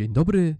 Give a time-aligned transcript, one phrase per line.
[0.00, 0.56] Dzień dobry,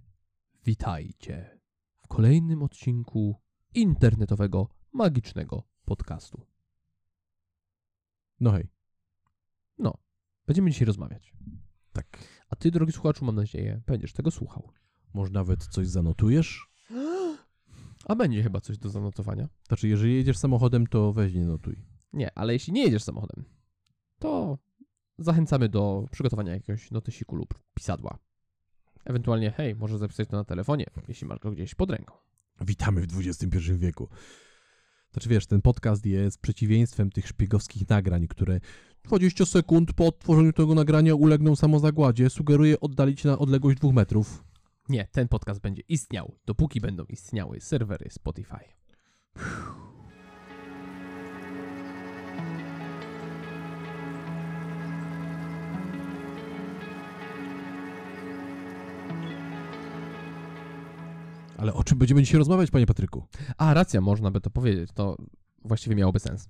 [0.65, 1.59] witajcie
[1.99, 3.35] w kolejnym odcinku
[3.73, 6.45] internetowego, magicznego podcastu.
[8.39, 8.67] No hej.
[9.77, 9.93] No,
[10.47, 11.33] będziemy dzisiaj rozmawiać.
[11.93, 12.05] Tak.
[12.49, 14.71] A ty, drogi słuchaczu, mam nadzieję, będziesz tego słuchał.
[15.13, 16.67] Może nawet coś zanotujesz?
[18.09, 19.49] A będzie chyba coś do zanotowania.
[19.67, 21.85] Znaczy, jeżeli jedziesz samochodem, to weź nie notuj.
[22.13, 23.45] Nie, ale jeśli nie jedziesz samochodem,
[24.19, 24.57] to
[25.17, 28.19] zachęcamy do przygotowania jakiegoś notysiku lub pisadła.
[29.05, 32.13] Ewentualnie, hej, może zapisać to na telefonie, jeśli masz go gdzieś pod ręką.
[32.61, 34.09] Witamy w XXI wieku.
[35.11, 38.59] Znaczy, wiesz, ten podcast jest przeciwieństwem tych szpiegowskich nagrań, które
[39.03, 42.29] 20 sekund po odtworzeniu tego nagrania ulegną samozagładzie.
[42.29, 44.43] Sugeruję oddalić na odległość dwóch metrów.
[44.89, 48.59] Nie, ten podcast będzie istniał, dopóki będą istniały serwery Spotify.
[61.61, 63.27] Ale o czym będziemy dzisiaj rozmawiać, panie Patryku?
[63.57, 65.17] A, racja, można by to powiedzieć, to
[65.65, 66.49] właściwie miałoby sens.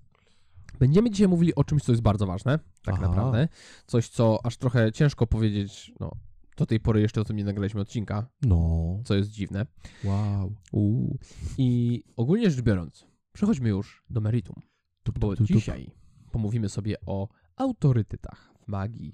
[0.79, 3.07] Będziemy dzisiaj mówili o czymś, co jest bardzo ważne, tak Aha.
[3.07, 3.47] naprawdę.
[3.87, 6.11] Coś, co aż trochę ciężko powiedzieć, no,
[6.57, 9.65] do tej pory jeszcze o tym nie nagraliśmy odcinka, No, co jest dziwne.
[10.03, 10.55] wow.
[10.71, 11.17] Uuu.
[11.57, 14.55] I ogólnie rzecz biorąc, przechodźmy już do meritum,
[15.03, 15.47] tup, tup, tup.
[15.47, 15.91] dzisiaj
[16.31, 19.13] pomówimy sobie o autorytetach w magii.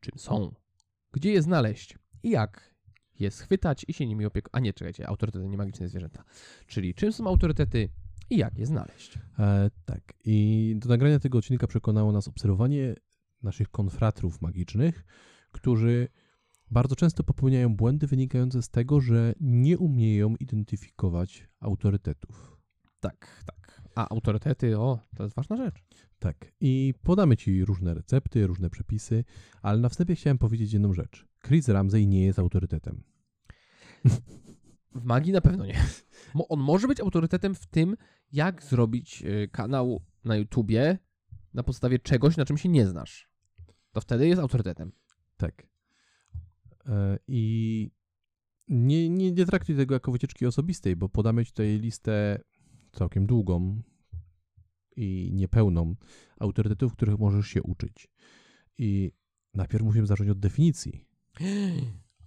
[0.00, 0.54] Czym są,
[1.12, 2.73] gdzie je znaleźć i jak
[3.20, 4.50] je schwytać i się nimi opiekować.
[4.54, 6.24] A nie, czekajcie, autorytety, nie magiczne zwierzęta.
[6.66, 7.88] Czyli czym są autorytety
[8.30, 9.18] i jak je znaleźć.
[9.38, 10.00] E, tak.
[10.24, 12.94] I do nagrania tego odcinka przekonało nas obserwowanie
[13.42, 15.04] naszych konfratrów magicznych,
[15.52, 16.08] którzy
[16.70, 22.56] bardzo często popełniają błędy wynikające z tego, że nie umieją identyfikować autorytetów.
[23.00, 23.63] Tak, tak.
[23.94, 25.84] A autorytety, o, to jest ważna rzecz.
[26.18, 26.52] Tak.
[26.60, 29.24] I podamy Ci różne recepty, różne przepisy,
[29.62, 31.26] ale na wstępie chciałem powiedzieć jedną rzecz.
[31.46, 33.02] Chris Ramsey nie jest autorytetem.
[34.94, 35.84] W magii na pewno nie.
[36.48, 37.96] On może być autorytetem w tym,
[38.32, 40.98] jak zrobić y, kanał na YouTubie
[41.54, 43.28] na podstawie czegoś, na czym się nie znasz.
[43.92, 44.92] To wtedy jest autorytetem.
[45.36, 45.66] Tak.
[46.86, 47.90] E, I
[48.68, 52.40] nie, nie, nie traktuj tego jako wycieczki osobistej, bo podamy Ci tutaj listę
[52.94, 53.82] całkiem długą
[54.96, 55.94] i niepełną
[56.40, 58.08] autorytetów, których możesz się uczyć.
[58.78, 59.12] I
[59.54, 61.04] najpierw musimy zacząć od definicji.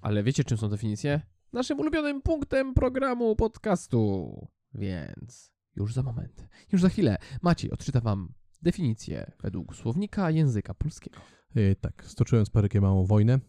[0.01, 1.21] Ale wiecie, czym są definicje?
[1.53, 4.47] Naszym ulubionym punktem programu podcastu.
[4.73, 11.19] Więc już za moment, już za chwilę Maciej odczyta wam definicję według słownika języka polskiego.
[11.55, 13.39] E, tak, stoczyłem z Parykiem małą wojnę,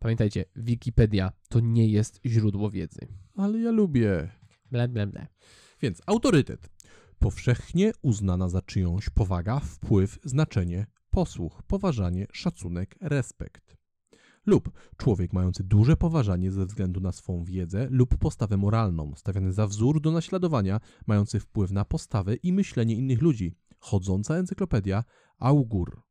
[0.00, 3.00] Pamiętajcie, Wikipedia to nie jest źródło wiedzy.
[3.36, 4.28] ale ja lubię.
[4.70, 5.26] Ble, ble, ble.
[5.82, 6.70] Więc autorytet.
[7.18, 13.76] Powszechnie uznana za czyjąś powaga, wpływ, znaczenie, posłuch, poważanie, szacunek, respekt.
[14.46, 19.66] Lub człowiek mający duże poważanie ze względu na swą wiedzę lub postawę moralną, stawiany za
[19.66, 23.54] wzór do naśladowania, mający wpływ na postawę i myślenie innych ludzi.
[23.78, 25.04] Chodząca encyklopedia,
[25.38, 26.02] augur.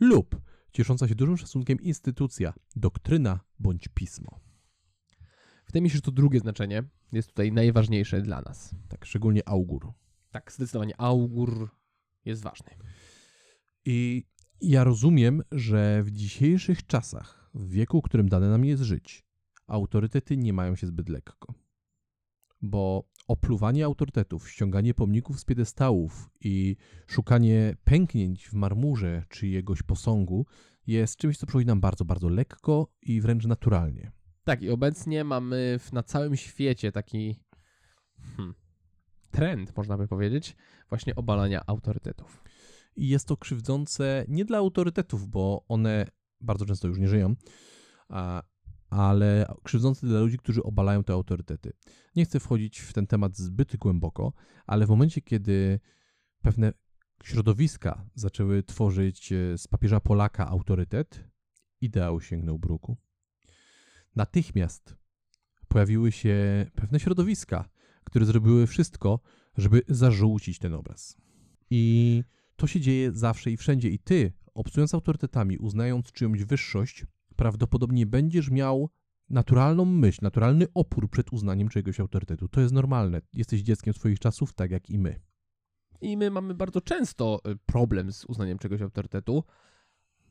[0.00, 0.40] Lub
[0.72, 4.40] ciesząca się dużym szacunkiem instytucja, doktryna bądź pismo.
[5.66, 8.74] Wydaje mi się, że to drugie znaczenie jest tutaj najważniejsze dla nas.
[8.88, 9.92] Tak, szczególnie augur.
[10.30, 11.70] Tak, zdecydowanie augur
[12.24, 12.70] jest ważny.
[13.84, 14.24] I
[14.60, 19.24] ja rozumiem, że w dzisiejszych czasach, w wieku, w którym dane nam jest żyć,
[19.66, 21.54] autorytety nie mają się zbyt lekko.
[22.62, 30.46] Bo opluwanie autorytetów, ściąganie pomników z piedestałów i szukanie pęknięć w marmurze czyjegoś posągu
[30.86, 34.12] jest czymś, co przychodzi nam bardzo, bardzo lekko i wręcz naturalnie.
[34.46, 37.40] Tak, i obecnie mamy w, na całym świecie taki
[38.36, 38.54] hmm,
[39.30, 40.56] trend, można by powiedzieć,
[40.88, 42.44] właśnie obalania autorytetów.
[42.96, 46.06] I jest to krzywdzące nie dla autorytetów, bo one
[46.40, 47.34] bardzo często już nie żyją,
[48.08, 48.42] a,
[48.90, 51.72] ale krzywdzące dla ludzi, którzy obalają te autorytety.
[52.16, 54.32] Nie chcę wchodzić w ten temat zbyt głęboko,
[54.66, 55.80] ale w momencie, kiedy
[56.42, 56.72] pewne
[57.24, 61.24] środowiska zaczęły tworzyć e, z papieża Polaka autorytet,
[61.80, 63.05] ideał sięgnął bruku.
[64.16, 64.96] Natychmiast
[65.68, 67.68] pojawiły się pewne środowiska,
[68.04, 69.20] które zrobiły wszystko,
[69.56, 71.16] żeby zażółcić ten obraz.
[71.70, 72.24] I
[72.56, 73.90] to się dzieje zawsze i wszędzie.
[73.90, 78.90] I ty, obcując autorytetami, uznając czyjąś wyższość, prawdopodobnie będziesz miał
[79.30, 82.48] naturalną myśl, naturalny opór przed uznaniem czegoś autorytetu.
[82.48, 83.20] To jest normalne.
[83.32, 85.20] Jesteś dzieckiem swoich czasów, tak jak i my.
[86.00, 89.44] I my mamy bardzo często y, problem z uznaniem czegoś autorytetu.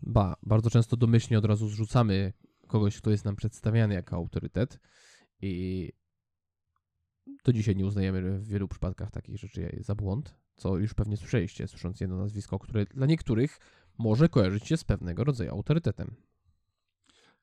[0.01, 2.33] Ba, bardzo często domyślnie od razu zrzucamy
[2.75, 4.79] kogoś, kto jest nam przedstawiany jako autorytet.
[5.41, 5.91] I
[7.45, 11.67] do dzisiaj nie uznajemy w wielu przypadkach takich rzeczy za błąd, co już pewnie słyszeliście,
[11.67, 13.59] słysząc jedno nazwisko, które dla niektórych
[13.97, 16.15] może kojarzyć się z pewnego rodzaju autorytetem.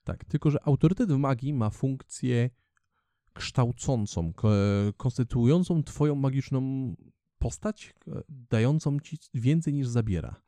[0.05, 2.51] Tak, tylko że autorytet w magii ma funkcję
[3.33, 4.49] kształcącą, ko-
[4.97, 6.95] konstytuującą twoją magiczną
[7.39, 7.95] postać,
[8.29, 10.43] dającą ci więcej niż zabiera.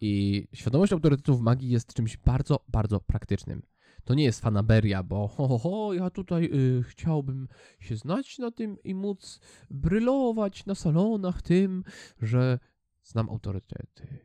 [0.00, 3.62] I świadomość autorytetu w magii jest czymś bardzo, bardzo praktycznym.
[4.08, 7.48] To nie jest fanaberia, bo ho, ho, ho ja tutaj y, chciałbym
[7.80, 9.40] się znać na tym i móc
[9.70, 11.84] brylować na salonach tym,
[12.22, 12.58] że
[13.02, 14.18] znam autorytety.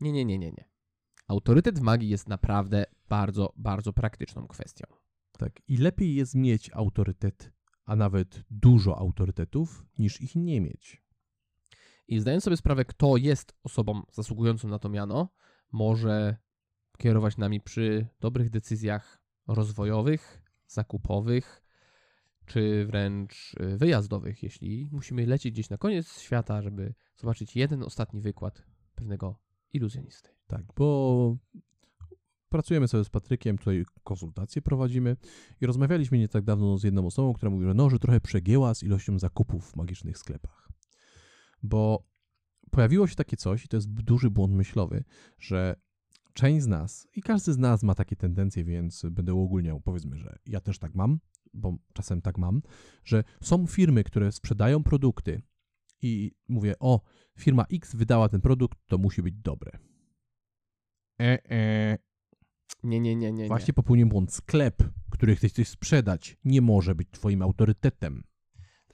[0.00, 0.64] Nie, nie, nie, nie, nie.
[1.28, 4.86] Autorytet w magii jest naprawdę bardzo, bardzo praktyczną kwestią.
[5.38, 7.52] Tak, i lepiej jest mieć autorytet,
[7.84, 11.02] a nawet dużo autorytetów, niż ich nie mieć.
[12.08, 15.28] I zdając sobie sprawę, kto jest osobą zasługującą na to miano,
[15.72, 16.36] może
[16.98, 21.62] kierować nami przy dobrych decyzjach rozwojowych, zakupowych,
[22.46, 28.20] czy wręcz y, wyjazdowych, jeśli musimy lecieć gdzieś na koniec świata, żeby zobaczyć jeden ostatni
[28.20, 28.62] wykład
[28.94, 29.38] pewnego
[29.72, 30.30] iluzjonisty.
[30.46, 31.36] Tak, bo
[32.48, 35.16] pracujemy sobie z Patrykiem, tutaj konsultacje prowadzimy
[35.60, 38.74] i rozmawialiśmy nie tak dawno z jedną osobą, która mówi, że no, że trochę przegięła
[38.74, 40.68] z ilością zakupów w magicznych sklepach.
[41.62, 42.06] Bo
[42.70, 45.04] pojawiło się takie coś, i to jest duży błąd myślowy,
[45.38, 45.76] że
[46.36, 50.38] część z nas, i każdy z nas ma takie tendencje, więc będę uogólniał, powiedzmy, że
[50.46, 51.20] ja też tak mam,
[51.54, 52.62] bo czasem tak mam,
[53.04, 55.42] że są firmy, które sprzedają produkty
[56.02, 57.00] i mówię, o,
[57.38, 59.78] firma X wydała ten produkt, to musi być dobre.
[61.20, 61.98] E, e.
[62.82, 63.48] Nie, nie, nie, nie.
[63.48, 64.32] Właśnie popełniłem błąd.
[64.32, 68.22] Sklep, który chcesz coś sprzedać, nie może być twoim autorytetem.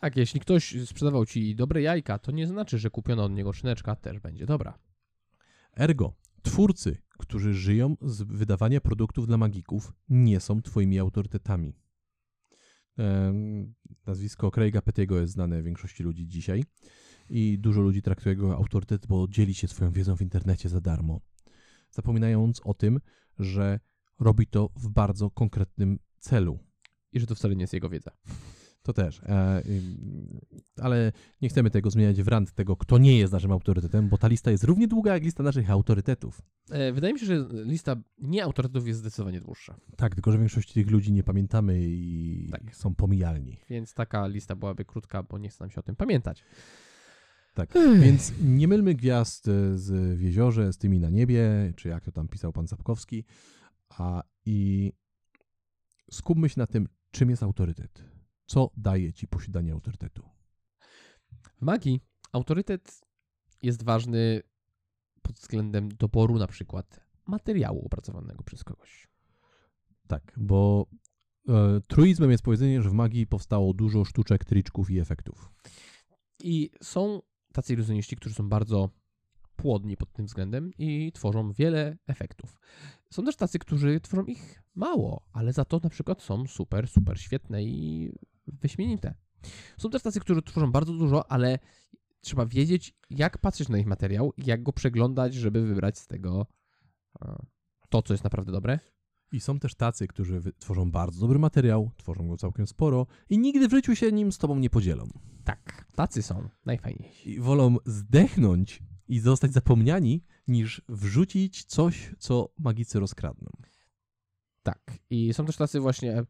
[0.00, 3.96] Tak, jeśli ktoś sprzedawał ci dobre jajka, to nie znaczy, że kupiona od niego szyneczka
[3.96, 4.78] też będzie dobra.
[5.76, 6.96] Ergo, twórcy,
[7.32, 11.76] którzy żyją z wydawania produktów dla magików, nie są twoimi autorytetami.
[14.06, 16.64] Nazwisko Craiga Pettiego jest znane większości ludzi dzisiaj
[17.28, 21.20] i dużo ludzi traktuje go autorytet, bo dzieli się swoją wiedzą w internecie za darmo,
[21.90, 23.00] zapominając o tym,
[23.38, 23.80] że
[24.18, 26.58] robi to w bardzo konkretnym celu.
[27.12, 28.10] I że to wcale nie jest jego wiedza.
[28.82, 29.20] To też.
[29.22, 29.62] E,
[30.80, 31.12] ale
[31.42, 34.50] nie chcemy tego zmieniać w rand tego, kto nie jest naszym autorytetem, bo ta lista
[34.50, 36.42] jest równie długa jak lista naszych autorytetów.
[36.70, 39.76] E, wydaje mi się, że lista nieautorytetów jest zdecydowanie dłuższa.
[39.96, 42.76] Tak, tylko że większość tych ludzi nie pamiętamy i Tak.
[42.76, 43.60] są pomijalni.
[43.70, 46.44] Więc taka lista byłaby krótka, bo nie chce nam się o tym pamiętać.
[47.54, 47.74] Tak.
[48.00, 49.44] Więc nie mylmy gwiazd
[49.74, 53.24] z w jeziorze, z tymi na niebie, czy jak to tam pisał pan Sapkowski,
[53.88, 54.92] a i
[56.10, 58.11] skupmy się na tym, czym jest autorytet.
[58.52, 60.22] Co daje ci posiadanie autorytetu?
[61.56, 62.00] W magii
[62.32, 63.00] autorytet
[63.62, 64.42] jest ważny
[65.22, 69.08] pod względem doboru na przykład materiału opracowanego przez kogoś.
[70.06, 70.86] Tak, bo
[71.48, 75.50] e, truizmem jest powiedzenie, że w magii powstało dużo sztuczek, triczków i efektów.
[76.38, 77.22] I są
[77.52, 78.90] tacy iluzjoniści, którzy są bardzo
[79.56, 82.60] płodni pod tym względem i tworzą wiele efektów.
[83.10, 87.20] Są też tacy, którzy tworzą ich mało, ale za to na przykład są super, super
[87.20, 88.12] świetne i
[88.46, 89.14] wyśmienite.
[89.78, 91.58] Są też tacy, którzy tworzą bardzo dużo, ale
[92.20, 96.46] trzeba wiedzieć, jak patrzeć na ich materiał i jak go przeglądać, żeby wybrać z tego
[97.22, 97.36] e,
[97.88, 98.78] to, co jest naprawdę dobre.
[99.32, 103.68] I są też tacy, którzy tworzą bardzo dobry materiał, tworzą go całkiem sporo i nigdy
[103.68, 105.08] w życiu się nim z tobą nie podzielą.
[105.44, 107.30] Tak, tacy są najfajniejsi.
[107.30, 113.50] I wolą zdechnąć i zostać zapomniani, niż wrzucić coś, co magicy rozkradną.
[114.62, 114.98] Tak.
[115.10, 116.24] I są też tacy właśnie,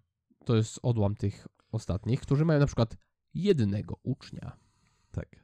[0.45, 2.97] to jest odłam tych ostatnich, którzy mają na przykład
[3.35, 4.57] jednego ucznia.
[5.11, 5.43] Tak.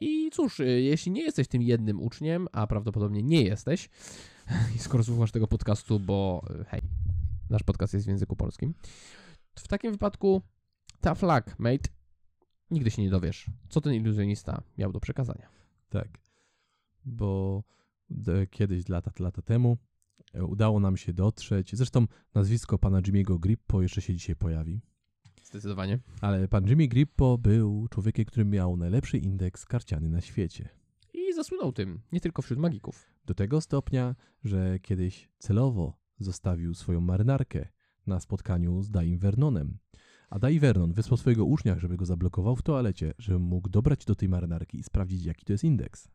[0.00, 3.90] I cóż, y, jeśli nie jesteś tym jednym uczniem, a prawdopodobnie nie jesteś,
[4.76, 6.80] i skoro słuchasz tego podcastu, bo y, hej,
[7.50, 8.74] nasz podcast jest w języku polskim,
[9.54, 10.42] w takim wypadku
[11.00, 11.88] tough luck, mate.
[12.70, 15.48] Nigdy się nie dowiesz, co ten iluzjonista miał do przekazania.
[15.88, 16.08] Tak.
[17.04, 17.62] Bo
[18.50, 19.78] kiedyś, lata, lata temu,
[20.34, 21.76] e, udało nam się dotrzeć.
[21.76, 24.80] Zresztą nazwisko pana Jimmy'ego Grippo jeszcze się dzisiaj pojawi.
[25.48, 25.98] Zdecydowanie.
[26.20, 30.68] Ale pan Jimmy Grippo był człowiekiem, który miał najlepszy indeks karciany na świecie.
[31.14, 33.06] I zasłynął tym, nie tylko wśród magików.
[33.26, 34.14] Do tego stopnia,
[34.44, 37.68] że kiedyś celowo zostawił swoją marynarkę
[38.06, 39.78] na spotkaniu z Daim Vernonem.
[40.30, 44.14] A Dai Vernon wysłał swojego ucznia, żeby go zablokował w toalecie, żeby mógł dobrać do
[44.14, 46.08] tej marynarki i sprawdzić, jaki to jest indeks.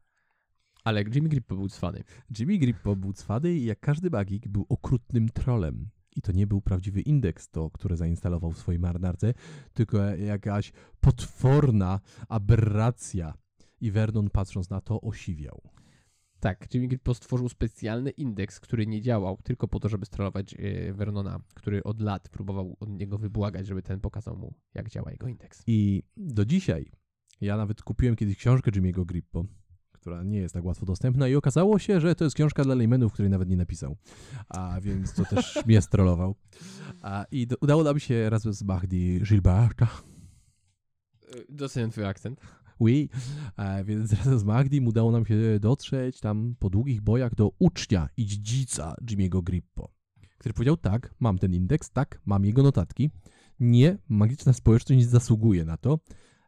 [0.83, 2.03] Ale Jimmy Grippo był cwany.
[2.39, 5.89] Jimmy Grippo był cwany i jak każdy magik był okrutnym trolem.
[6.15, 9.33] I to nie był prawdziwy indeks, to, który zainstalował w swojej marynarce,
[9.73, 13.33] tylko jakaś potworna aberracja.
[13.81, 15.61] I Vernon patrząc na to osiwiał.
[16.39, 20.93] Tak, Jimmy Grippo stworzył specjalny indeks, który nie działał tylko po to, żeby strollować e,
[20.93, 25.27] Vernona, który od lat próbował od niego wybłagać, żeby ten pokazał mu, jak działa jego
[25.27, 25.63] indeks.
[25.67, 26.91] I do dzisiaj,
[27.41, 29.45] ja nawet kupiłem kiedyś książkę Jimmy'ego Grippo,
[30.03, 33.13] która nie jest tak łatwo dostępna i okazało się, że to jest książka dla laymenów,
[33.13, 33.97] której nawet nie napisał.
[34.49, 36.35] A więc to też mnie strollował.
[37.01, 39.87] A, I do, udało nam się razem z Mahdi Gilberta
[41.49, 42.41] Doceniam twój akcent.
[42.79, 43.09] Oui,
[43.55, 48.09] a więc razem z Magdim udało nam się dotrzeć tam po długich bojach do ucznia
[48.17, 49.89] i dziedzica Jimmy'ego Grippo,
[50.37, 53.09] który powiedział tak, mam ten indeks, tak, mam jego notatki,
[53.59, 55.99] nie, magiczna społeczność nie zasługuje na to,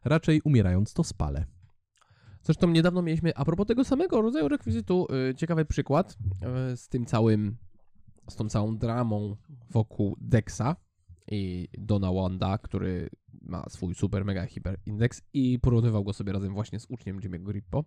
[0.04, 1.46] raczej umierając to spalę.
[2.46, 6.18] Zresztą niedawno mieliśmy, a propos tego samego rodzaju rekwizytu, y, ciekawy przykład
[6.72, 7.56] y, z tym całym,
[8.30, 9.36] z tą całą dramą
[9.70, 10.76] wokół Dexa
[11.30, 13.10] i Dona Wanda, który
[13.42, 17.42] ma swój super mega hiper indeks i porównywał go sobie razem właśnie z uczniem Jimmy'ego
[17.42, 17.84] Grippo.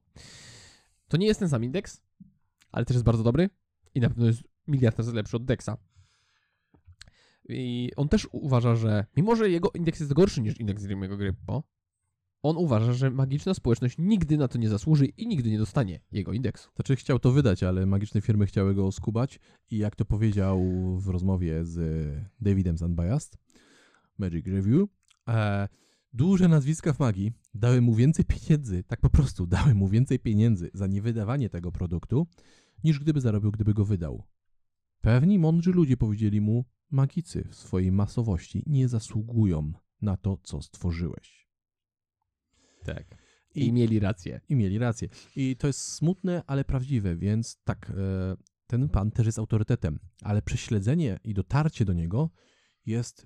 [1.07, 2.01] To nie jest ten sam indeks,
[2.71, 3.49] ale też jest bardzo dobry
[3.95, 5.77] i na pewno jest miliard razy lepszy od Dexa.
[7.49, 11.63] I on też uważa, że mimo, że jego indeks jest gorszy niż indeks Jimmy'ego Grippo,
[12.41, 16.33] on uważa, że magiczna społeczność nigdy na to nie zasłuży i nigdy nie dostanie jego
[16.33, 16.69] indeksu.
[16.75, 19.39] Znaczy chciał to wydać, ale magiczne firmy chciały go oskubać
[19.71, 20.61] i jak to powiedział
[20.97, 21.79] w rozmowie z
[22.41, 23.37] Davidem z Unbiased,
[24.17, 24.89] Magic Review,
[25.29, 25.67] e,
[26.13, 30.69] duże nazwiska w magii dały mu więcej pieniędzy, tak po prostu dały mu więcej pieniędzy
[30.73, 32.27] za niewydawanie tego produktu,
[32.83, 34.23] niż gdyby zarobił, gdyby go wydał.
[35.01, 41.38] Pewni mądrzy ludzie powiedzieli mu, magicy w swojej masowości nie zasługują na to, co stworzyłeś.
[42.85, 43.05] Tak.
[43.55, 44.41] I, I mieli rację.
[44.49, 45.07] I mieli rację.
[45.35, 48.35] I to jest smutne, ale prawdziwe, więc tak, e,
[48.67, 52.29] ten pan też jest autorytetem, ale prześledzenie i dotarcie do niego
[52.85, 53.25] jest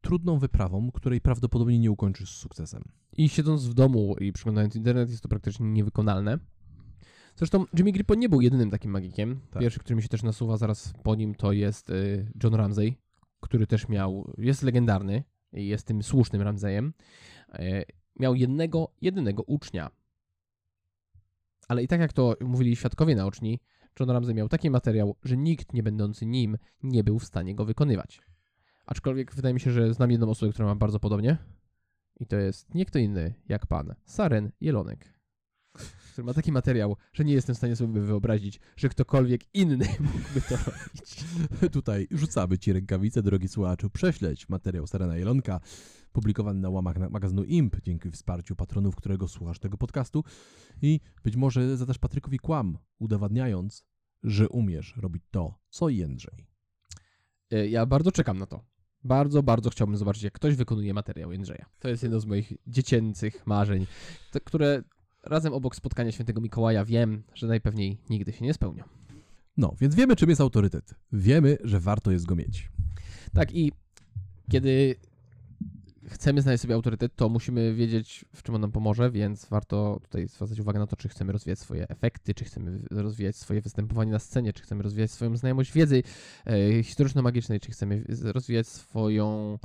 [0.00, 2.82] trudną wyprawą, której prawdopodobnie nie ukończysz z sukcesem.
[3.16, 6.38] I siedząc w domu i przeglądając internet jest to praktycznie niewykonalne.
[7.36, 9.40] Zresztą Jimmy Grippo nie był jedynym takim magikiem.
[9.50, 9.62] Tak.
[9.62, 12.96] Pierwszy, który mi się też nasuwa zaraz po nim, to jest y, John Ramsey,
[13.40, 16.92] który też miał, jest legendarny i jest tym słusznym Ramseyem.
[18.16, 19.90] Miał jednego, jedynego ucznia.
[21.68, 23.60] Ale i tak jak to mówili świadkowie naoczni,
[24.00, 27.64] John Ramsey miał taki materiał, że nikt nie będący nim nie był w stanie go
[27.64, 28.20] wykonywać.
[28.86, 31.38] Aczkolwiek wydaje mi się, że znam jedną osobę, która ma bardzo podobnie.
[32.20, 35.13] I to jest nie kto inny jak pan Saren Jelonek.
[36.14, 40.40] Który ma taki materiał, że nie jestem w stanie sobie wyobrazić, że ktokolwiek inny mógłby
[40.48, 41.24] to robić.
[41.72, 43.90] Tutaj rzucamy ci rękawice, drogi słuchaczu.
[43.90, 45.60] Prześleć materiał Sarena Jelonka,
[46.12, 50.24] publikowany na łamach magazynu IMP, dzięki wsparciu patronów, którego słuchasz tego podcastu.
[50.82, 53.84] I być może zadasz Patrykowi kłam, udowadniając,
[54.22, 56.46] że umiesz robić to, co Jędrzej.
[57.50, 58.64] E, Ja bardzo czekam na to.
[59.04, 61.66] Bardzo, bardzo chciałbym zobaczyć, jak ktoś wykonuje materiał Jędrzeja.
[61.78, 63.86] To jest jedno z moich dziecięcych marzeń,
[64.44, 64.82] które
[65.26, 68.84] razem obok spotkania świętego Mikołaja wiem, że najpewniej nigdy się nie spełnią.
[69.56, 70.94] No, więc wiemy, czym jest autorytet.
[71.12, 72.70] Wiemy, że warto jest go mieć.
[73.32, 73.72] Tak i
[74.50, 74.96] kiedy
[76.08, 80.28] chcemy znaleźć sobie autorytet, to musimy wiedzieć, w czym on nam pomoże, więc warto tutaj
[80.28, 84.18] zwracać uwagę na to, czy chcemy rozwijać swoje efekty, czy chcemy rozwijać swoje występowanie na
[84.18, 86.02] scenie, czy chcemy rozwijać swoją znajomość wiedzy
[86.46, 89.58] e, historyczno-magicznej, czy chcemy rozwijać swoją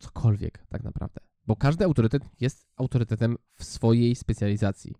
[0.00, 1.17] cokolwiek tak naprawdę.
[1.48, 4.94] Bo każdy autorytet jest autorytetem w swojej specjalizacji.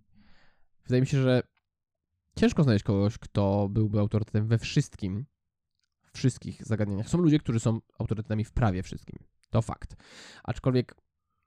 [0.84, 1.42] Wydaje mi się, że
[2.36, 5.26] ciężko znaleźć kogoś, kto byłby autorytetem we wszystkim,
[6.12, 7.08] wszystkich zagadnieniach.
[7.08, 9.18] Są ludzie, którzy są autorytetami w prawie wszystkim.
[9.50, 9.96] To fakt.
[10.44, 10.94] Aczkolwiek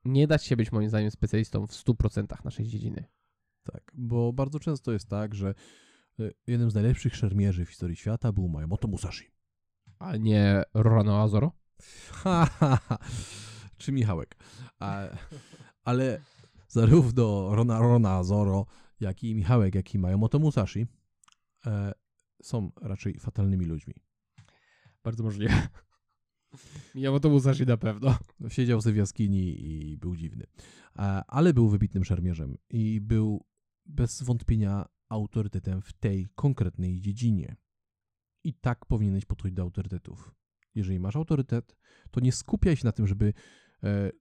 [0.05, 3.03] nie da się być moim zdaniem specjalistą w 100% naszej dziedziny.
[3.63, 5.53] Tak, bo bardzo często jest tak, że
[6.19, 9.31] e, jednym z najlepszych szermierzy w historii świata był Miyamoto Musashi.
[9.99, 11.51] A nie Rorano Azoro?
[12.11, 12.97] Ha, ha, ha.
[13.81, 14.35] Czy Michałek.
[14.79, 15.03] A,
[15.83, 16.21] ale
[16.67, 18.65] zarówno Rona, Rona Zoro,
[18.99, 20.87] jak i Michałek, jak i Miyamoto Musashi
[21.65, 21.91] e,
[22.43, 23.93] są raczej fatalnymi ludźmi.
[25.03, 25.67] Bardzo możliwe.
[26.95, 28.17] Miyamoto Musashi na pewno.
[28.49, 30.45] Siedział sobie w jaskini i był dziwny.
[30.95, 33.45] E, ale był wybitnym szermierzem i był
[33.85, 37.55] bez wątpienia autorytetem w tej konkretnej dziedzinie.
[38.43, 40.35] I tak powinieneś podchodzić do autorytetów.
[40.75, 41.75] Jeżeli masz autorytet,
[42.11, 43.33] to nie skupiaj się na tym, żeby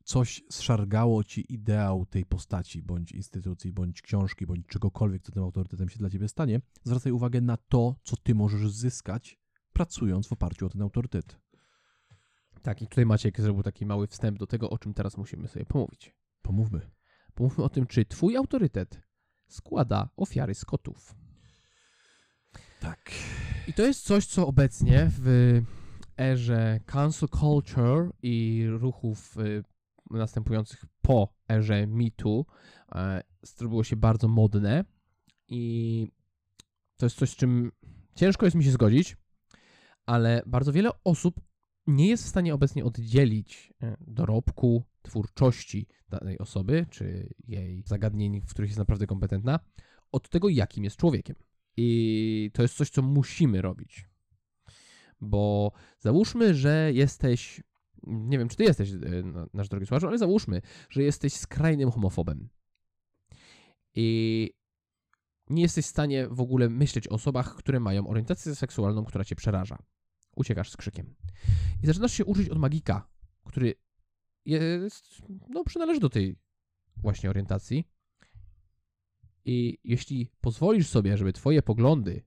[0.04, 5.88] coś zszargało ci ideał tej postaci, bądź instytucji, bądź książki, bądź czegokolwiek, co tym autorytetem
[5.88, 6.60] się dla ciebie stanie.
[6.84, 9.38] Zwracaj uwagę na to, co ty możesz zyskać,
[9.72, 11.40] pracując w oparciu o ten autorytet.
[12.62, 15.64] Tak, i tutaj Maciek zrobił taki mały wstęp do tego, o czym teraz musimy sobie
[15.64, 16.14] pomówić.
[16.42, 16.90] Pomówmy.
[17.34, 19.00] Pomówmy o tym, czy twój autorytet
[19.48, 21.14] składa ofiary z kotów.
[22.80, 23.10] Tak.
[23.68, 25.62] I to jest coś, co obecnie w
[26.20, 29.64] erze cancel culture i ruchów y,
[30.10, 32.44] następujących po erze MeToo
[32.94, 34.84] e, zrobiło się bardzo modne
[35.48, 36.06] i
[36.96, 37.72] to jest coś, z czym
[38.14, 39.16] ciężko jest mi się zgodzić,
[40.06, 41.40] ale bardzo wiele osób
[41.86, 48.50] nie jest w stanie obecnie oddzielić e, dorobku, twórczości danej osoby, czy jej zagadnień, w
[48.50, 49.60] których jest naprawdę kompetentna,
[50.12, 51.36] od tego, jakim jest człowiekiem.
[51.76, 54.09] I to jest coś, co musimy robić.
[55.20, 57.62] Bo załóżmy, że jesteś.
[58.06, 58.96] Nie wiem, czy ty jesteś, e,
[59.54, 62.48] nasz drogi słuchacz, ale załóżmy, że jesteś skrajnym homofobem.
[63.94, 64.50] I
[65.50, 69.36] nie jesteś w stanie w ogóle myśleć o osobach, które mają orientację seksualną, która cię
[69.36, 69.78] przeraża.
[70.36, 71.14] Uciekasz z krzykiem.
[71.82, 73.08] I zaczynasz się uczyć od magika,
[73.44, 73.74] który
[74.44, 76.36] jest, no, przynależy do tej
[76.96, 77.84] właśnie orientacji.
[79.44, 82.22] I jeśli pozwolisz sobie, żeby twoje poglądy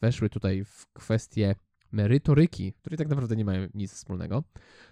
[0.00, 1.54] weszły tutaj w kwestię
[1.92, 4.44] merytoryki, które tak naprawdę nie mają nic wspólnego,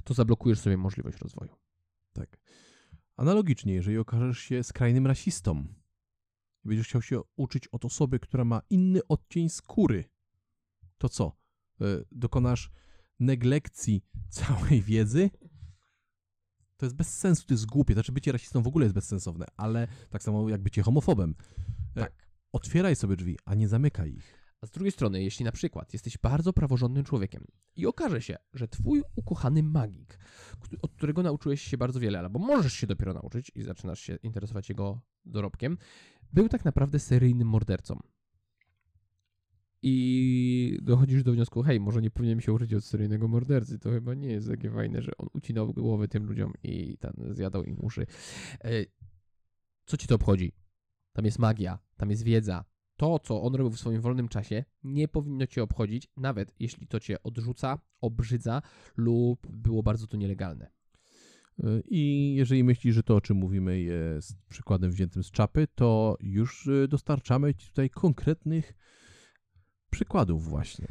[0.04, 1.56] to zablokujesz sobie możliwość rozwoju.
[2.12, 2.38] Tak.
[3.16, 5.64] Analogicznie, jeżeli okażesz się skrajnym rasistą
[6.64, 10.04] i będziesz chciał się uczyć od osoby, która ma inny odcień skóry,
[10.98, 11.36] to co?
[11.80, 12.70] E, Dokonasz
[13.20, 15.30] neglekcji całej wiedzy?
[16.76, 17.94] To jest bez sensu, to jest głupie.
[17.94, 21.34] Znaczy bycie rasistą w ogóle jest bezsensowne, ale tak samo jak bycie homofobem.
[21.96, 22.30] E, Tak.
[22.52, 24.39] Otwieraj sobie drzwi, a nie zamykaj ich.
[24.60, 27.44] A z drugiej strony, jeśli na przykład jesteś bardzo praworządnym człowiekiem
[27.76, 30.18] i okaże się, że twój ukochany magik,
[30.82, 34.68] od którego nauczyłeś się bardzo wiele, albo możesz się dopiero nauczyć i zaczynasz się interesować
[34.68, 35.78] jego dorobkiem,
[36.32, 38.00] był tak naprawdę seryjnym mordercą.
[39.82, 44.14] I dochodzisz do wniosku, hej, może nie powinienem się uczyć od seryjnego mordercy, to chyba
[44.14, 48.06] nie jest takie fajne, że on ucinał głowy tym ludziom i tam zjadał im uszy.
[48.64, 48.70] E,
[49.86, 50.52] Co ci to obchodzi?
[51.12, 52.64] Tam jest magia, tam jest wiedza,
[53.00, 57.00] to, co on robił w swoim wolnym czasie, nie powinno cię obchodzić, nawet jeśli to
[57.00, 58.62] cię odrzuca, obrzydza
[58.96, 60.70] lub było bardzo to nielegalne.
[61.58, 66.16] Y, I jeżeli myślisz, że to, o czym mówimy, jest przykładem wziętym z czapy, to
[66.20, 68.74] już y, dostarczamy Ci tutaj konkretnych
[69.90, 70.86] przykładów właśnie.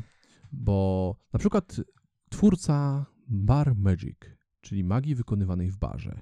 [0.51, 1.82] Bo na przykład
[2.30, 4.18] twórca Bar Magic,
[4.62, 6.22] czyli magii wykonywanej w barze.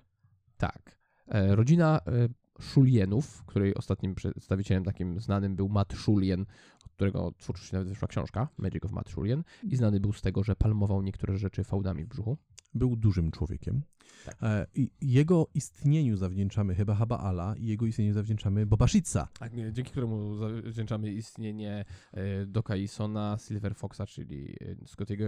[0.58, 0.98] Tak.
[1.27, 2.29] E, rodzina e,
[2.61, 6.45] Szulienów, której ostatnim przedstawicielem takim znanym był Matt Szulien,
[6.85, 10.43] od którego twórczości nawet wyszła książka, Magic of Matt Szulien, i znany był z tego,
[10.43, 12.37] że palmował niektóre rzeczy fałdami w brzuchu.
[12.77, 13.81] Był dużym człowiekiem.
[14.25, 14.43] Tak.
[14.43, 19.28] E, I jego istnieniu zawdzięczamy chyba Habaala i jego istnieniu zawdzięczamy Bobashica.
[19.39, 25.25] Tak, dzięki któremu zawdzięczamy istnienie e, Doka Isona, Silver Foxa, czyli e, Scottiego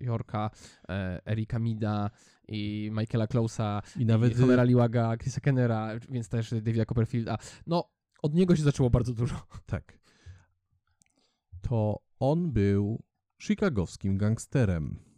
[0.00, 0.50] Yorka,
[1.26, 2.10] Erika Mida
[2.48, 7.38] i Michaela Klausa, I nawet Homera Liwaga, Chrisa Kennera, więc też Davida Copperfielda.
[7.66, 7.90] No,
[8.22, 9.46] od niego się zaczęło bardzo dużo.
[9.66, 9.98] Tak.
[11.60, 13.02] To on był
[13.42, 15.09] chicagowskim gangsterem.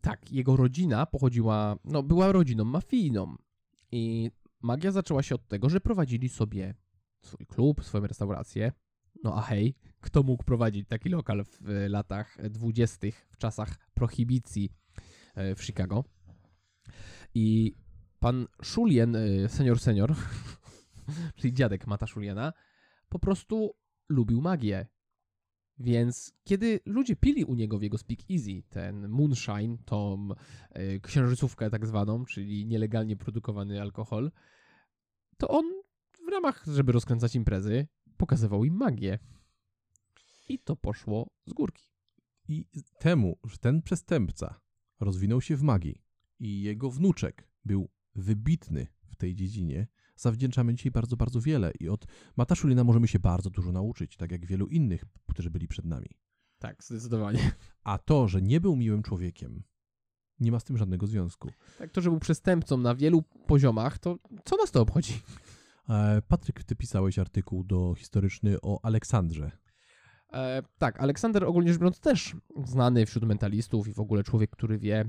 [0.00, 3.36] Tak, jego rodzina pochodziła, no była rodziną mafijną
[3.92, 4.30] i
[4.62, 6.74] magia zaczęła się od tego, że prowadzili sobie
[7.22, 8.72] swój klub, swoją restaurację.
[9.24, 14.72] No a hej, kto mógł prowadzić taki lokal w e, latach dwudziestych, w czasach prohibicji
[15.34, 16.04] e, w Chicago?
[17.34, 17.74] I
[18.18, 20.14] pan Szulien, e, senior senior,
[21.36, 22.52] czyli dziadek Mata Szuliena,
[23.08, 23.74] po prostu
[24.08, 24.86] lubił magię.
[25.80, 30.28] Więc kiedy ludzie pili u niego w jego speakeasy ten moonshine, tą
[30.78, 34.30] y, księżycówkę tak zwaną, czyli nielegalnie produkowany alkohol,
[35.36, 35.64] to on
[36.26, 39.18] w ramach, żeby rozkręcać imprezy, pokazywał im magię.
[40.48, 41.90] I to poszło z górki.
[42.48, 42.64] I
[42.98, 44.60] temu, że ten przestępca
[45.00, 46.02] rozwinął się w magii
[46.38, 49.86] i jego wnuczek był wybitny w tej dziedzinie,
[50.20, 51.72] zawdzięczamy dzisiaj bardzo, bardzo wiele.
[51.80, 52.06] I od
[52.36, 56.08] Mata Szulina możemy się bardzo dużo nauczyć, tak jak wielu innych, którzy byli przed nami.
[56.58, 57.52] Tak, zdecydowanie.
[57.84, 59.62] A to, że nie był miłym człowiekiem,
[60.40, 61.50] nie ma z tym żadnego związku.
[61.78, 65.20] Tak, to, że był przestępcą na wielu poziomach, to co nas to obchodzi?
[65.88, 69.50] E, Patryk, ty pisałeś artykuł do historyczny o Aleksandrze.
[70.32, 74.78] E, tak, Aleksander ogólnie rzecz biorąc też znany wśród mentalistów i w ogóle człowiek, który
[74.78, 75.04] wie,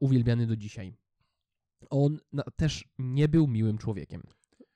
[0.00, 0.96] uwielbiany do dzisiaj.
[1.90, 4.22] On na, też nie był miłym człowiekiem.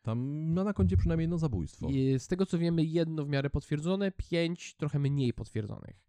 [0.02, 0.18] Tam
[0.52, 1.88] ma na koncie przynajmniej jedno zabójstwo.
[1.88, 6.00] I z tego co wiemy, jedno w miarę potwierdzone, pięć trochę mniej potwierdzonych.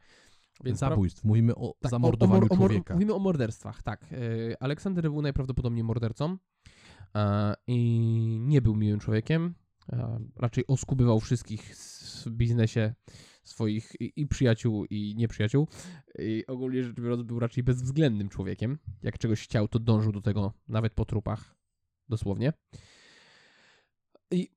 [0.63, 1.23] pra- Zabójstw.
[1.23, 2.93] Mówimy o tak, zamordowaniu o, o, mor- człowieka.
[2.93, 4.06] Mówimy o morderstwach, tak.
[4.13, 6.38] E, Aleksander był najprawdopodobniej mordercą
[7.15, 7.77] e, i
[8.41, 9.54] nie był miłym człowiekiem.
[9.93, 11.75] E, raczej oskubywał wszystkich
[12.25, 12.93] w biznesie
[13.43, 15.67] swoich i, i przyjaciół, i nieprzyjaciół.
[16.19, 18.77] I ogólnie rzecz biorąc, był raczej bezwzględnym człowiekiem.
[19.04, 21.56] Jak czegoś chciał, to dążył do tego nawet po trupach.
[22.10, 22.54] Dosłownie.
[24.32, 24.52] I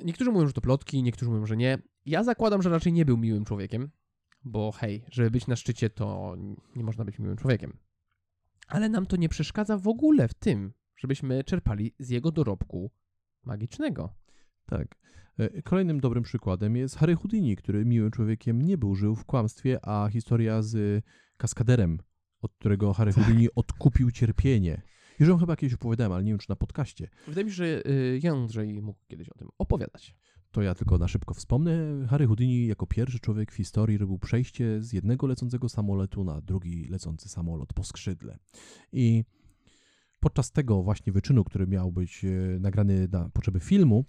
[0.00, 1.78] niektórzy mówią, że to plotki, niektórzy mówią, że nie.
[2.06, 3.90] Ja zakładam, że raczej nie był miłym człowiekiem,
[4.44, 6.36] bo hej, żeby być na szczycie, to
[6.76, 7.78] nie można być miłym człowiekiem.
[8.68, 12.90] Ale nam to nie przeszkadza w ogóle w tym, żebyśmy czerpali z jego dorobku
[13.44, 14.14] magicznego.
[14.66, 14.96] Tak.
[15.38, 19.78] E, Kolejnym dobrym przykładem jest Harry Houdini, który miłym człowiekiem nie był, żył w kłamstwie,
[19.82, 21.04] a historia z
[21.36, 21.98] kaskaderem,
[22.42, 23.24] od którego Harry Tak.
[23.24, 24.82] Houdini odkupił cierpienie.
[25.20, 27.08] Już ją chyba kiedyś opowiadałem, ale nie wiem, czy na podcaście.
[27.26, 30.14] Wydaje mi się, że y, Jędrzej mógł kiedyś o tym opowiadać.
[30.50, 32.06] To ja tylko na szybko wspomnę.
[32.08, 36.88] Harry Houdini jako pierwszy człowiek w historii robił przejście z jednego lecącego samolotu na drugi
[36.88, 38.38] lecący samolot po skrzydle.
[38.92, 39.24] I
[40.20, 42.28] podczas tego właśnie wyczynu, który miał być e,
[42.60, 44.04] nagrany na potrzeby filmu,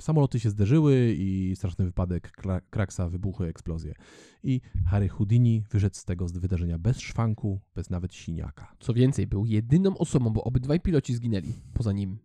[0.00, 3.94] samoloty się zderzyły i straszny wypadek, kra- kraksa, wybuchy, eksplozje.
[4.42, 8.74] I Harry Houdini wyszedł z tego z wydarzenia bez szwanku, bez nawet siniaka.
[8.80, 12.18] Co więcej, był jedyną osobą, bo obydwaj piloci zginęli poza nim.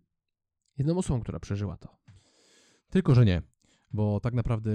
[0.78, 1.96] Jedną osobą, która przeżyła to.
[2.90, 3.42] Tylko, że nie.
[3.92, 4.72] Bo tak naprawdę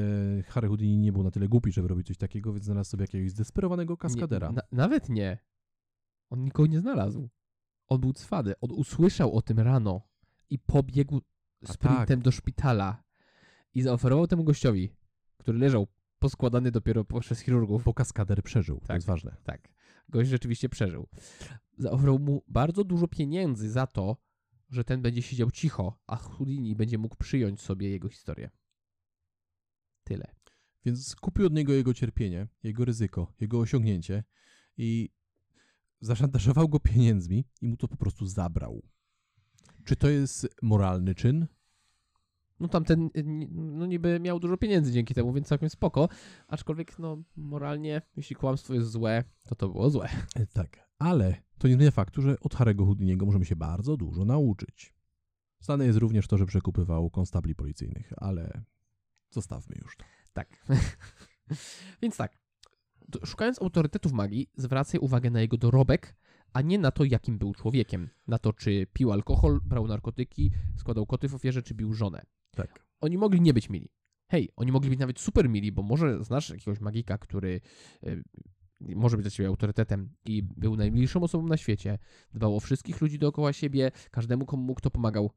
[0.47, 3.31] Harry Houdini nie był na tyle głupi, żeby robić coś takiego, więc znalazł sobie jakiegoś
[3.31, 4.49] zdesperowanego kaskadera.
[4.49, 5.37] Nie, na, nawet nie.
[6.29, 7.29] On nikogo nie znalazł.
[7.87, 8.53] On był cwany.
[8.61, 10.01] On usłyszał o tym rano
[10.49, 11.21] i pobiegł
[11.65, 12.19] sprintem tak.
[12.19, 13.03] do szpitala
[13.73, 14.89] i zaoferował temu gościowi,
[15.37, 15.87] który leżał
[16.19, 17.83] poskładany dopiero przez chirurgów.
[17.83, 18.95] Bo kaskader przeżył, to Tak.
[18.95, 19.37] jest ważne.
[19.43, 19.69] Tak,
[20.09, 21.07] gość rzeczywiście przeżył.
[21.77, 24.17] Zaoferował mu bardzo dużo pieniędzy za to,
[24.69, 28.49] że ten będzie siedział cicho, a Houdini będzie mógł przyjąć sobie jego historię.
[30.03, 30.35] Tyle.
[30.85, 34.23] Więc kupił od niego jego cierpienie, jego ryzyko, jego osiągnięcie
[34.77, 35.09] i
[36.01, 38.83] zaszantażował go pieniędzmi i mu to po prostu zabrał.
[39.85, 41.47] Czy to jest moralny czyn?
[42.59, 46.09] No tamten, y, no niby miał dużo pieniędzy dzięki temu, więc całkiem spoko.
[46.47, 50.09] Aczkolwiek, no moralnie, jeśli kłamstwo jest złe, to to było złe.
[50.35, 50.89] E, Tak.
[50.99, 54.93] Ale to nie zmienia faktu, że od Harego Houdiniego możemy się bardzo dużo nauczyć.
[55.59, 58.61] Znane jest również to, że przekupywał konstabli policyjnych, ale
[59.29, 60.05] zostawmy już to.
[60.33, 60.65] Tak.
[62.01, 62.39] Więc tak.
[63.25, 66.15] Szukając autorytetów magii, zwracaj uwagę na jego dorobek,
[66.53, 68.09] a nie na to, jakim był człowiekiem.
[68.27, 72.21] Na to, czy pił alkohol, brał narkotyki, składał koty w ofierze, czy bił żonę.
[72.51, 72.85] Tak.
[73.01, 73.89] Oni mogli nie być mili.
[74.27, 77.61] Hej, oni mogli być nawet super mili, bo może znasz jakiegoś magika, który
[78.03, 78.23] y,
[78.81, 81.97] może być dla ciebie autorytetem i był najmilszą osobą na świecie,
[82.33, 85.31] dbał o wszystkich ludzi dookoła siebie, każdemu komu mógł, to pomagał.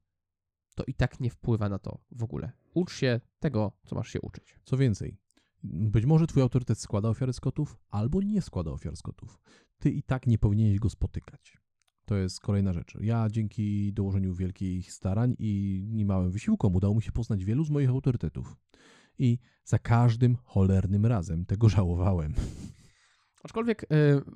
[0.74, 2.52] To i tak nie wpływa na to w ogóle.
[2.74, 4.58] Ucz się tego, co masz się uczyć.
[4.64, 5.16] Co więcej,
[5.64, 9.38] być może twój autorytet składa ofiary skotów, albo nie składa ofiar skotów.
[9.78, 11.58] Ty i tak nie powinieneś go spotykać.
[12.04, 12.98] To jest kolejna rzecz.
[13.00, 17.90] Ja dzięki dołożeniu wielkich starań i niemałym wysiłkom udało mi się poznać wielu z moich
[17.90, 18.56] autorytetów.
[19.18, 22.34] I za każdym cholernym razem tego żałowałem.
[23.42, 23.86] Aczkolwiek e,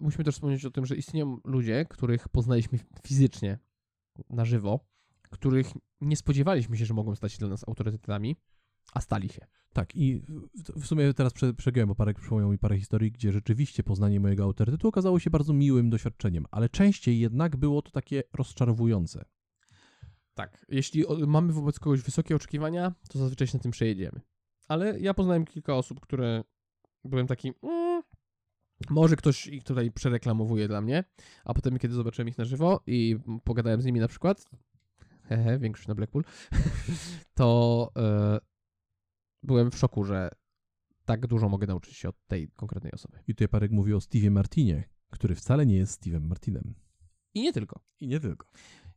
[0.00, 3.58] musimy też wspomnieć o tym, że istnieją ludzie, których poznaliśmy fizycznie,
[4.30, 4.80] na żywo,
[5.30, 8.36] których nie spodziewaliśmy się, że mogą stać się dla nas autorytetami,
[8.92, 9.46] a stali się.
[9.72, 10.22] Tak, i
[10.76, 14.44] w- sumie teraz prze, przegiąłem, bo parę przypomniał mi parę historii, gdzie rzeczywiście poznanie mojego
[14.44, 19.24] autorytetu okazało się bardzo miłym doświadczeniem, ale częściej jednak było to takie rozczarowujące.
[20.34, 20.66] Tak.
[20.68, 24.20] Jeśli mamy wobec kogoś wysokie oczekiwania, to zazwyczaj się na tym przejedziemy.
[24.68, 26.44] Ale ja poznałem kilka osób, które
[27.04, 27.52] byłem taki.
[27.62, 28.02] Mm,
[28.90, 31.04] może ktoś ich tutaj przereklamowuje dla mnie,
[31.44, 34.44] a potem, kiedy zobaczyłem ich na żywo i pogadałem z nimi na przykład,
[35.22, 36.24] hehe, większość na Blackpool,
[37.38, 38.38] to e,
[39.46, 40.30] byłem w szoku, że
[41.04, 43.18] tak dużo mogę nauczyć się od tej konkretnej osoby.
[43.28, 46.74] I tutaj Parek mówi o Stevie Martinie, który wcale nie jest Steve'em Martinem.
[47.34, 47.80] I nie tylko.
[48.00, 48.46] I nie tylko.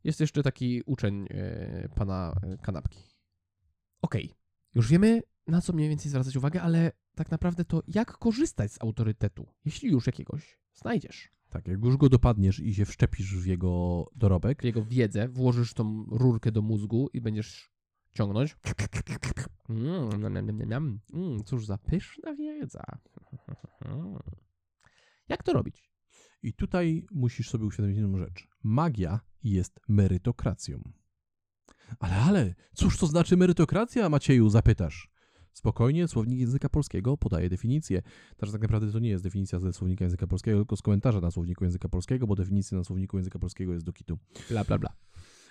[0.03, 2.99] Jest jeszcze taki uczeń e, pana e, kanapki.
[4.01, 4.35] Okej,
[4.75, 8.81] już wiemy, na co mniej więcej zwracać uwagę, ale tak naprawdę to jak korzystać z
[8.81, 11.31] autorytetu, jeśli już jakiegoś znajdziesz.
[11.49, 15.73] Tak, jak już go dopadniesz i się wszczepisz w jego dorobek, W jego wiedzę włożysz
[15.73, 17.71] tą rurkę do mózgu i będziesz
[18.13, 18.57] ciągnąć.
[19.69, 20.99] Mm, nam, nam, nam, nam, nam.
[21.13, 22.83] Mm, cóż za pyszna wiedza.
[25.29, 25.89] Jak to robić?
[26.43, 28.47] i tutaj musisz sobie uświadomić jedną rzecz.
[28.63, 30.91] Magia jest merytokracją.
[31.99, 35.09] Ale, ale, cóż to znaczy merytokracja, Macieju, zapytasz?
[35.53, 38.01] Spokojnie, słownik języka polskiego podaje definicję.
[38.37, 41.31] Także tak naprawdę to nie jest definicja ze słownika języka polskiego, tylko z komentarza na
[41.31, 44.19] słowniku języka polskiego, bo definicja na słowniku języka polskiego jest do kitu.
[44.49, 44.93] Bla, bla, bla.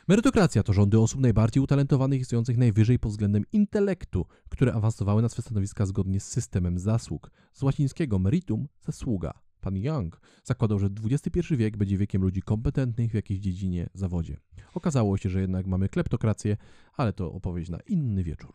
[0.08, 5.28] Merytokracja to rządy osób najbardziej utalentowanych i stojących najwyżej pod względem intelektu, które awansowały na
[5.28, 7.30] swe stanowiska zgodnie z systemem zasług.
[7.52, 9.32] Z łacińskiego meritum zasługa.
[9.60, 14.36] Pan Young zakładał, że XXI wiek będzie wiekiem ludzi kompetentnych w jakiejś dziedzinie, zawodzie.
[14.74, 16.56] Okazało się, że jednak mamy kleptokrację,
[16.96, 18.54] ale to opowieść na inny wieczór.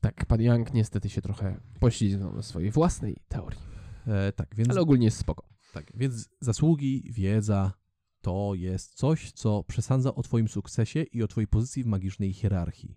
[0.00, 3.60] Tak, pan Young niestety się trochę poślizgnął na swojej własnej teorii.
[4.06, 5.48] E, tak, więc, Ale ogólnie jest spoko.
[5.72, 7.79] tak, więc zasługi, wiedza
[8.20, 12.96] to jest coś, co przesądza o Twoim sukcesie i o Twojej pozycji w magicznej hierarchii.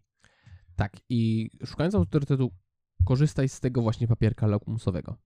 [0.76, 2.52] Tak, i szukając autorytetu,
[3.06, 5.18] korzystaj z tego właśnie papierka lakmusowego.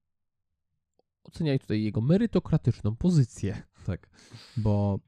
[1.24, 3.62] Oceniaj tutaj jego merytokratyczną pozycję.
[3.86, 4.10] Tak,
[4.56, 4.98] bo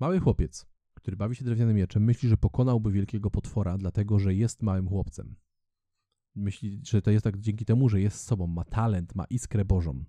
[0.00, 4.62] mały chłopiec, który bawi się drewnianym mieczem, myśli, że pokonałby wielkiego potwora, dlatego że jest
[4.62, 5.36] małym chłopcem.
[6.34, 10.04] Myśli, że to jest tak dzięki temu, że jest sobą, ma talent, ma iskrę Bożą.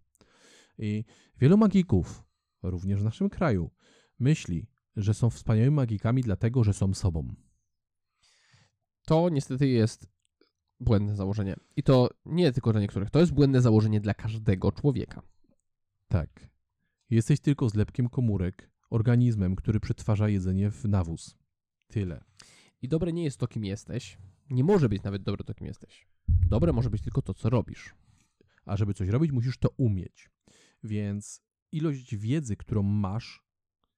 [0.78, 1.06] I
[1.40, 2.24] wielu magików,
[2.70, 3.72] również w naszym kraju,
[4.20, 7.36] myśli, że są wspaniałymi magikami dlatego, że są sobą.
[9.06, 10.08] To niestety jest
[10.80, 11.56] błędne założenie.
[11.76, 13.10] I to nie tylko dla niektórych.
[13.10, 15.22] To jest błędne założenie dla każdego człowieka.
[16.08, 16.50] Tak.
[17.10, 21.36] Jesteś tylko zlepkiem komórek, organizmem, który przetwarza jedzenie w nawóz.
[21.88, 22.24] Tyle.
[22.82, 24.18] I dobre nie jest to, kim jesteś.
[24.50, 26.08] Nie może być nawet dobre to, kim jesteś.
[26.28, 27.96] Dobre może być tylko to, co robisz.
[28.66, 30.30] A żeby coś robić, musisz to umieć.
[30.84, 31.42] Więc
[31.74, 33.44] ilość wiedzy, którą masz,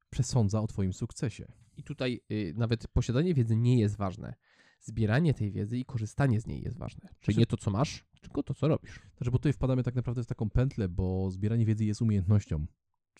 [0.09, 1.51] przesądza o Twoim sukcesie.
[1.77, 4.35] I tutaj y, nawet posiadanie wiedzy nie jest ważne.
[4.79, 7.09] Zbieranie tej wiedzy i korzystanie z niej jest ważne.
[7.19, 8.99] Czyli Znaczy- nie to, co masz, tylko to, co robisz.
[9.17, 12.65] Znaczy, bo tutaj wpadamy tak naprawdę w taką pętlę, bo zbieranie wiedzy jest umiejętnością.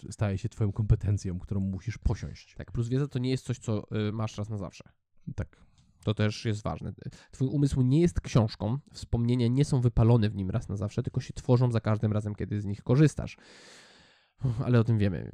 [0.09, 2.55] Staje się Twoją kompetencją, którą musisz posiąść.
[2.57, 4.83] Tak, plus wiedza to nie jest coś, co y, masz raz na zawsze.
[5.35, 5.65] Tak.
[6.03, 6.93] To też jest ważne.
[7.31, 11.21] Twój umysł nie jest książką, wspomnienia nie są wypalone w nim raz na zawsze, tylko
[11.21, 13.37] się tworzą za każdym razem, kiedy z nich korzystasz.
[14.65, 15.31] Ale o tym wiemy.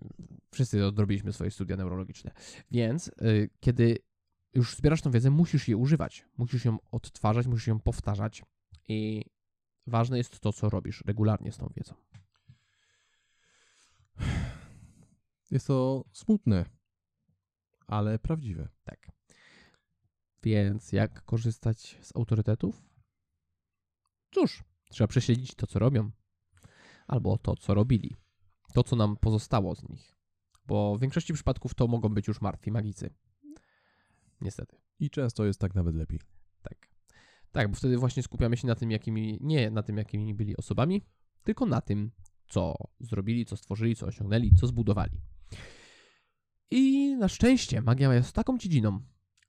[0.51, 2.31] Wszyscy odrobiliśmy swoje studia neurologiczne.
[2.71, 3.97] Więc y, kiedy
[4.53, 6.25] już zbierasz tą wiedzę, musisz jej używać.
[6.37, 8.43] Musisz ją odtwarzać, musisz ją powtarzać.
[8.87, 9.25] I
[9.87, 11.93] ważne jest to, co robisz regularnie z tą wiedzą.
[15.51, 16.65] Jest to smutne,
[17.87, 18.67] ale prawdziwe.
[18.83, 19.11] Tak.
[20.43, 22.83] Więc jak korzystać z autorytetów?
[24.31, 26.11] Cóż, trzeba prześledzić to, co robią,
[27.07, 28.15] albo to, co robili,
[28.71, 30.15] to, co nam pozostało z nich.
[30.65, 33.13] Bo w większości przypadków to mogą być już martwi magicy.
[34.41, 34.77] Niestety.
[34.99, 36.19] I często jest tak nawet lepiej.
[36.61, 36.89] Tak.
[37.51, 41.05] Tak, bo wtedy właśnie skupiamy się na tym, jakimi, nie na tym, jakimi byli osobami,
[41.43, 42.11] tylko na tym,
[42.47, 45.21] co zrobili, co stworzyli, co osiągnęli, co zbudowali.
[46.71, 49.01] I na szczęście magia jest taką dziedziną,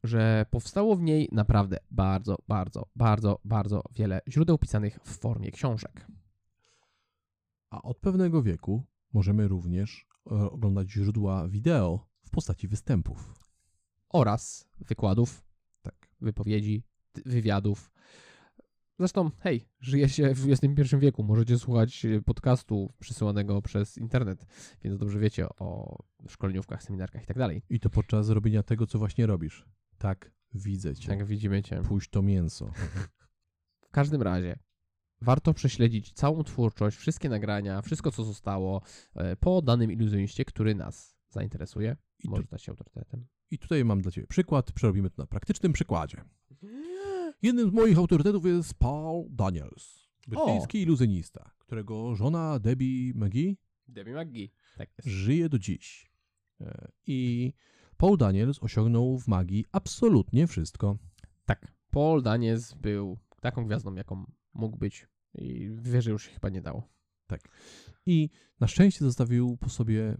[0.04, 6.06] że powstało w niej naprawdę bardzo, bardzo, bardzo, bardzo wiele źródeł pisanych w formie książek.
[7.70, 13.34] A od pewnego wieku możemy również e, oglądać źródła wideo w postaci występów.
[14.08, 15.44] Oraz wykładów,
[15.82, 15.94] Tak.
[16.20, 16.84] wypowiedzi,
[17.26, 17.92] wywiadów.
[18.98, 24.46] Zresztą, hej, żyje się w XXI wieku, możecie słuchać e, podcastu przysyłanego przez internet,
[24.82, 25.98] więc dobrze wiecie o
[26.28, 27.62] szkoleniówkach, seminarkach i tak dalej.
[27.70, 29.66] I to podczas robienia tego, co właśnie robisz.
[29.98, 31.12] Tak, widzę cię.
[31.12, 31.82] Jak widzimy cię.
[31.82, 32.72] Puść to mięso.
[33.88, 34.58] W każdym razie,
[35.22, 38.82] warto prześledzić całą twórczość, wszystkie nagrania, wszystko co zostało
[39.14, 41.96] e, po danym iluzjoniście, który nas zainteresuje.
[42.18, 43.26] I, Może stać się autorytetem.
[43.50, 44.72] I tutaj mam dla ciebie przykład.
[44.72, 46.24] Przerobimy to na praktycznym przykładzie.
[47.42, 50.02] Jednym z moich autorytetów jest Paul Daniels.
[50.28, 53.56] Brytyjski iluzjonista, którego żona Debbie McGee
[53.88, 54.52] Debbie McGee.
[54.76, 56.12] Tak żyje do dziś.
[56.60, 57.52] E, I
[57.96, 60.96] Paul Daniels osiągnął w magii absolutnie wszystko.
[61.44, 61.72] Tak.
[61.90, 66.88] Paul Daniels był taką gwiazdą, jaką mógł być i wyżej już się chyba nie dało.
[68.06, 70.16] I na szczęście zostawił po sobie,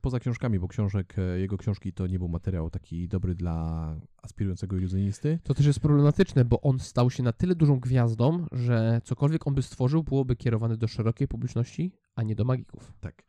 [0.00, 4.76] poza książkami, bo książek, e, jego książki to nie był materiał taki dobry dla aspirującego
[4.76, 5.38] iluzjonisty.
[5.42, 9.54] To też jest problematyczne, bo on stał się na tyle dużą gwiazdą, że cokolwiek on
[9.54, 12.92] by stworzył, byłoby kierowane do szerokiej publiczności, a nie do magików.
[13.00, 13.22] Tak.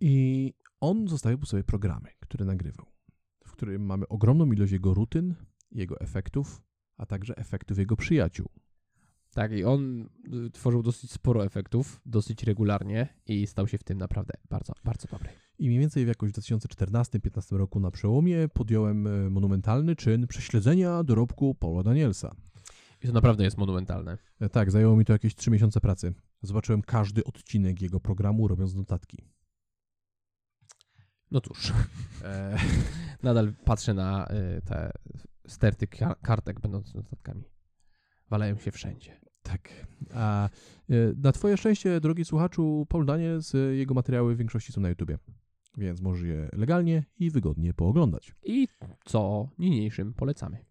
[0.00, 2.86] I on zostawił po sobie programy, które nagrywał,
[3.44, 5.34] w którym mamy ogromną ilość jego rutyn,
[5.70, 6.62] jego efektów,
[6.96, 8.48] a także efektów jego przyjaciół.
[9.34, 10.08] Tak, i on
[10.46, 15.08] y, tworzył dosyć sporo efektów, dosyć regularnie i stał się w tym naprawdę bardzo, bardzo
[15.08, 15.28] dobry.
[15.58, 21.54] I mniej więcej w jakoś 2014-15 roku na przełomie podjąłem e, monumentalny czyn prześledzenia dorobku
[21.54, 22.34] Paula Danielsa.
[23.02, 24.18] I to naprawdę jest monumentalne.
[24.40, 26.14] E, Tak, zajęło mi to jakieś 3 miesiące pracy.
[26.42, 29.18] Zobaczyłem każdy odcinek jego programu, robiąc notatki.
[31.30, 31.72] No cóż,
[32.22, 32.56] E,
[33.22, 34.26] nadal patrzę na
[34.58, 34.90] y, te
[35.46, 37.44] sterty kar- kartek będące notatkami.
[38.30, 39.20] Walają się wszędzie.
[39.42, 39.86] tak.
[40.14, 40.48] A
[40.90, 45.18] e, na twoje szczęście, drogi słuchaczu, Paul Daniels, jego materiały w większości są na YouTubie.
[45.76, 48.34] Więc możesz je legalnie i wygodnie pooglądać.
[48.44, 48.68] I
[49.04, 50.64] co niniejszym polecamy.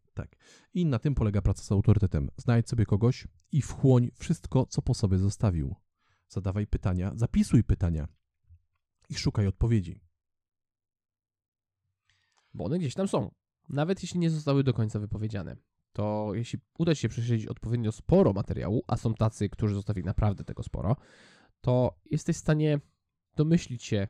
[0.73, 2.29] I na tym polega praca z autorytetem.
[2.37, 5.75] Znajdź sobie kogoś i wchłoń wszystko, co po sobie zostawił.
[6.27, 8.07] Zadawaj pytania, zapisuj pytania
[9.09, 10.01] i szukaj odpowiedzi.
[12.53, 13.31] Bo one gdzieś tam są.
[13.69, 15.55] Nawet jeśli nie zostały do końca wypowiedziane.
[15.93, 20.43] To jeśli uda ci się prześledzić odpowiednio sporo materiału, a są tacy, którzy zostawili naprawdę
[20.43, 20.95] tego sporo,
[21.61, 22.79] to jesteś w stanie
[23.35, 24.07] domyślić się,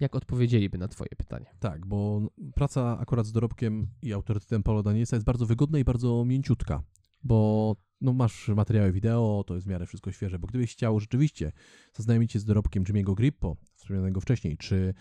[0.00, 1.54] jak odpowiedzieliby na twoje pytanie.
[1.60, 2.20] Tak, bo
[2.54, 6.82] praca akurat z dorobkiem i autorytetem Paula Danielsa jest bardzo wygodna i bardzo mięciutka,
[7.22, 11.52] bo no masz materiały wideo, to jest w miarę wszystko świeże, bo gdybyś chciał rzeczywiście
[11.94, 14.94] zaznajomić się z dorobkiem Jimmy'ego Grippo, wspomnianego wcześniej, czy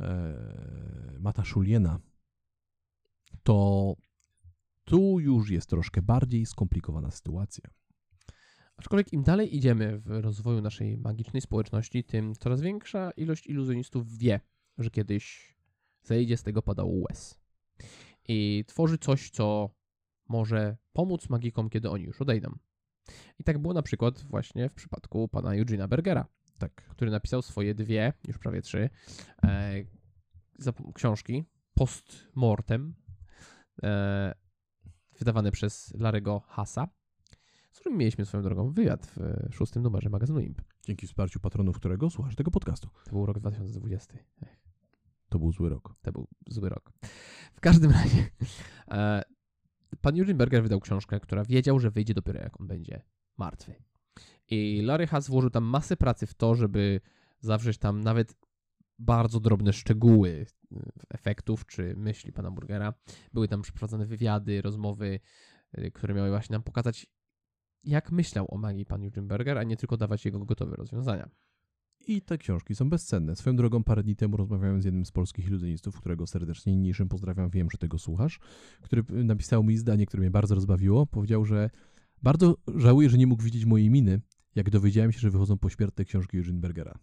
[0.00, 2.00] e, Mata Szuliena,
[3.42, 3.94] to
[4.84, 7.70] tu już jest troszkę bardziej skomplikowana sytuacja.
[8.76, 14.40] Aczkolwiek im dalej idziemy w rozwoju naszej magicznej społeczności, tym coraz większa ilość iluzjonistów wie,
[14.78, 15.56] że kiedyś
[16.02, 17.40] zejdzie z tego padał łez.
[18.28, 19.70] I tworzy coś, co
[20.28, 22.58] może pomóc magikom, kiedy oni już odejdą.
[23.38, 26.26] I tak było na przykład właśnie w przypadku pana Eugena Bergera,
[26.58, 26.72] Tak.
[26.74, 28.90] który napisał swoje dwie, już prawie trzy,
[29.44, 29.84] e,
[30.94, 32.94] książki post mortem,
[33.82, 34.34] e,
[35.20, 36.88] wydawane przez Larego Hassa,
[37.72, 40.62] z którym mieliśmy swoją drogą wywiad w e, szóstym numerze magazynu IMP.
[40.82, 42.88] Dzięki wsparciu patronów, którego słuchasz tego podcastu.
[43.04, 44.18] To był rok 2020.
[45.28, 45.94] To był zły rok.
[46.02, 46.92] To był zły rok.
[47.54, 48.30] W każdym razie,
[48.90, 49.22] e,
[50.00, 53.02] pan Eugene Berger wydał książkę, która wiedział, że wyjdzie dopiero jak on będzie
[53.38, 53.74] martwy.
[54.50, 57.00] I Larry Haas włożył tam masę pracy w to, żeby
[57.40, 58.34] zawrzeć tam nawet
[59.00, 60.76] bardzo drobne szczegóły e,
[61.08, 62.94] efektów czy myśli pana Burgera.
[63.32, 65.20] Były tam przeprowadzone wywiady, rozmowy,
[65.72, 67.06] e, które miały właśnie nam pokazać,
[67.84, 71.30] jak myślał o magii pan Eugene Berger, a nie tylko dawać jego gotowe rozwiązania.
[72.06, 73.36] I te książki są bezcenne.
[73.36, 77.50] Swoją drogą parę dni temu rozmawiałem z jednym z polskich iluzjonistów, którego serdecznie niniejszym pozdrawiam,
[77.50, 78.40] wiem, że tego słuchasz,
[78.80, 81.06] który napisał mi zdanie, które mnie bardzo rozbawiło.
[81.06, 81.70] Powiedział, że
[82.22, 84.20] bardzo żałuje, że nie mógł widzieć mojej miny,
[84.54, 86.98] jak dowiedziałem się, że wychodzą pośmiertne książki Eugene Bergera.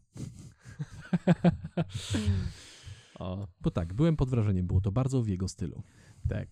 [3.19, 3.47] o.
[3.61, 5.83] Bo tak, byłem pod wrażeniem, było to bardzo w jego stylu.
[6.29, 6.47] Tak.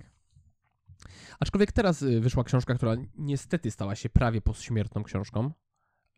[1.39, 5.51] Aczkolwiek teraz y, wyszła książka, która niestety stała się prawie pośmiertną książką.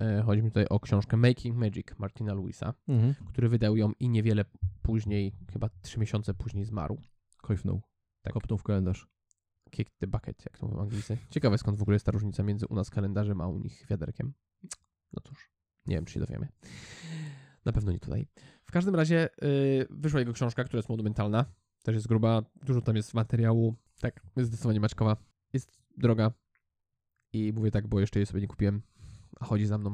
[0.02, 2.74] E, Chodzi mi tutaj o książkę Making Magic Martina Lewisa,
[3.28, 4.46] który wydał ją i niewiele
[4.82, 6.98] później, chyba trzy miesiące później zmarł.
[7.42, 7.82] Kojfnął.
[8.22, 8.34] Tak.
[8.34, 9.08] Kopnął w kalendarz.
[9.72, 11.18] Kick the bucket, jak to mówią Anglicy.
[11.30, 14.34] Ciekawe skąd w ogóle jest ta różnica między u nas kalendarzem, a u nich wiaderkiem.
[15.14, 15.52] No cóż,
[15.86, 16.48] nie wiem, czy się dowiemy.
[17.68, 18.28] Na pewno nie tutaj.
[18.66, 21.46] W każdym razie y, wyszła jego książka, która jest monumentalna.
[21.84, 23.76] Też jest gruba, dużo tam jest materiału.
[24.00, 25.18] Tak, jest zdecydowanie maczkowa.
[25.54, 26.32] Jest droga.
[27.34, 28.82] I mówię tak, bo jeszcze jej sobie nie kupiłem.
[29.40, 29.94] A chodzi za mną.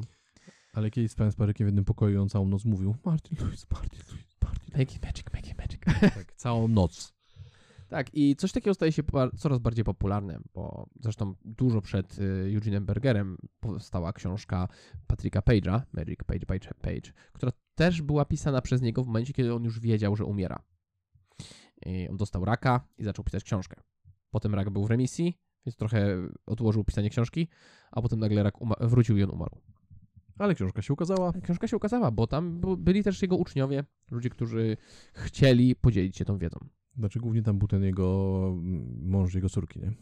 [0.72, 3.66] Ale kiedyś spałem z parykiem w jednym pokoju i on całą noc mówił Martin Lewis,
[3.70, 4.78] Martin Lewis, Martin Lewis.
[4.78, 5.80] Making magic, making magic.
[6.14, 7.13] Tak, całą noc.
[7.94, 9.02] Tak, i coś takiego staje się
[9.38, 14.68] coraz bardziej popularne, bo zresztą dużo przed y, Eugeneem Bergerem powstała książka
[15.06, 19.54] Patricka Page'a, Magic Page by Page, która też była pisana przez niego w momencie, kiedy
[19.54, 20.62] on już wiedział, że umiera.
[21.86, 23.80] I on dostał raka i zaczął pisać książkę.
[24.30, 27.48] Potem rak był w remisji, więc trochę odłożył pisanie książki,
[27.90, 29.60] a potem nagle rak wrócił i on umarł.
[30.38, 31.32] Ale książka się ukazała.
[31.42, 34.76] Książka się ukazała, bo tam byli też jego uczniowie, ludzie, którzy
[35.12, 36.58] chcieli podzielić się tą wiedzą.
[36.98, 39.92] Znaczy głównie tam był ten jego mm, mąż jego córki, nie?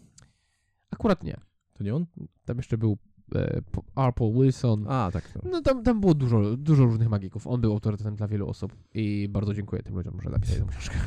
[0.90, 1.40] Akurat nie.
[1.72, 2.06] To nie on?
[2.44, 2.98] Tam jeszcze był
[3.34, 3.60] e,
[3.96, 4.14] R.
[4.14, 4.86] Paul Wilson.
[4.88, 5.34] A, tak.
[5.34, 5.50] No.
[5.50, 7.46] No tam, tam było dużo, dużo różnych magików.
[7.46, 10.98] On był autorytetem dla wielu osób i bardzo dziękuję tym ludziom, że napisali tę książkę.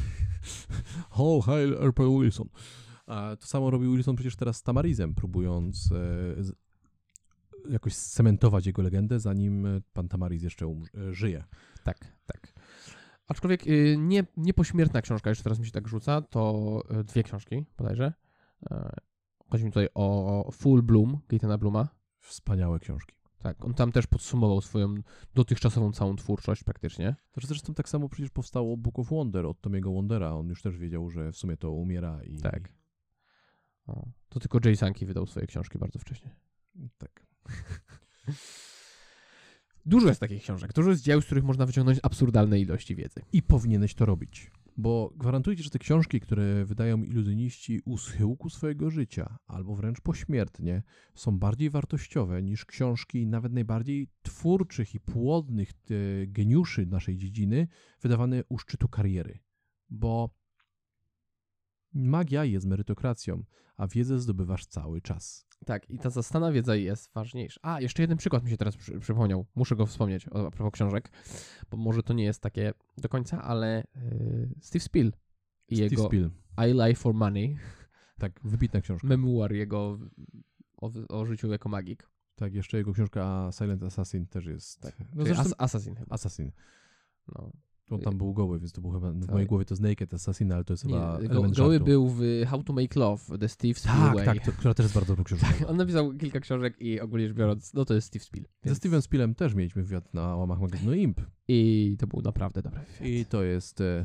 [1.09, 2.03] Ho, hail R.P.
[2.19, 2.49] Wilson.
[3.07, 9.19] A to samo robił Wilson przecież teraz z Tamarizem, próbując e, jakoś scementować jego legendę,
[9.19, 11.43] zanim e, pan Tamariz jeszcze e, żyje.
[11.83, 12.53] Tak, tak.
[13.27, 17.23] Aczkolwiek y, nie, nie pośmiertna książka, jeszcze teraz mi się tak rzuca, to y, dwie
[17.23, 18.13] książki bodajże.
[18.71, 18.95] E,
[19.51, 21.87] Chodzi mi tutaj o Full Bloom, Gaitana Bluma.
[22.19, 23.15] Wspaniałe książki.
[23.37, 24.95] Tak, on tam też podsumował swoją
[25.35, 27.15] dotychczasową całą twórczość praktycznie.
[27.33, 30.33] Znaczy zresztą tak samo przecież powstało Book of Wonder od Tomiego Wondera.
[30.33, 32.41] On już też wiedział, że w sumie to umiera i...
[32.41, 32.69] Tak.
[33.87, 36.35] O, to tylko Jay Sankey wydał swoje książki bardzo wcześnie.
[36.97, 37.27] tak.
[39.85, 43.21] Dużo jest takich książek, dużo jest dzieł, z których można wyciągnąć absurdalne ilości wiedzy.
[43.33, 44.51] I powinieneś to robić.
[44.77, 50.83] Bo gwarantuję że te książki, które wydają iluzjoniści u schyłku swojego życia, albo wręcz pośmiertnie,
[51.13, 57.67] są bardziej wartościowe niż książki nawet najbardziej twórczych i płodnych e, geniuszy naszej dziedziny,
[58.01, 59.39] wydawane u szczytu kariery.
[59.89, 60.29] Bo
[61.93, 63.43] magia jest merytokracją,
[63.77, 65.47] a wiedzę zdobywasz cały czas.
[65.65, 67.59] Tak, i ta zastana wiedza jest ważniejsza.
[67.63, 69.45] A, jeszcze jeden przykład mi się teraz przy, przypomniał.
[69.55, 71.11] Muszę go wspomnieć o, a propos książek,
[71.71, 75.11] bo może to nie jest takie do końca, ale yy, Steve Spiel
[75.69, 76.29] i Steve jego Spiel.
[76.57, 77.57] I Lie for Money,
[78.19, 79.07] Tak, wybitna książka.
[79.07, 79.99] memuar jego
[80.77, 82.09] o, o życiu jako magik.
[82.35, 84.81] Tak, jeszcze jego książka Silent Assassin też jest.
[84.81, 84.95] Tak.
[85.15, 86.15] No zresztą, As Assassin chyba.
[86.15, 86.51] Assassin.
[87.27, 87.51] No.
[87.89, 89.31] On tam był goły, więc to był chyba, w Tak.
[89.31, 91.85] mojej głowie to jest Naked Assassin, ale to jest chyba Nie, go, element goły żartu.
[91.85, 94.95] był w How to Make Love, The Steve Spiel Tak, tak, to, która też jest
[94.95, 95.47] bardzo dobrą książką.
[95.67, 98.43] On napisał kilka książek i ogólnie rzecz biorąc, no to jest Steve Spiel.
[98.43, 101.21] Ze Więc- Steven Spielem też mieliśmy wywiad na łamach magazynu IMP.
[101.47, 103.01] I to był naprawdę dobry wywiad.
[103.07, 104.03] I to jest, e,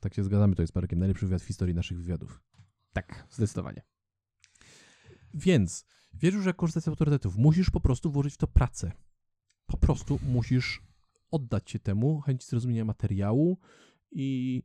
[0.00, 2.42] tak się zgadzamy, to jest parkiem najlepszy wywiad w historii naszych wywiadów.
[2.92, 3.82] Tak, zdecydowanie.
[5.34, 7.36] Więc wiesz już, jak korzystać z autorytetów.
[7.36, 8.92] Musisz po prostu włożyć w to pracę.
[9.66, 10.82] Po prostu musisz
[11.34, 13.58] oddać się temu, chęci zrozumienia materiału
[14.10, 14.62] i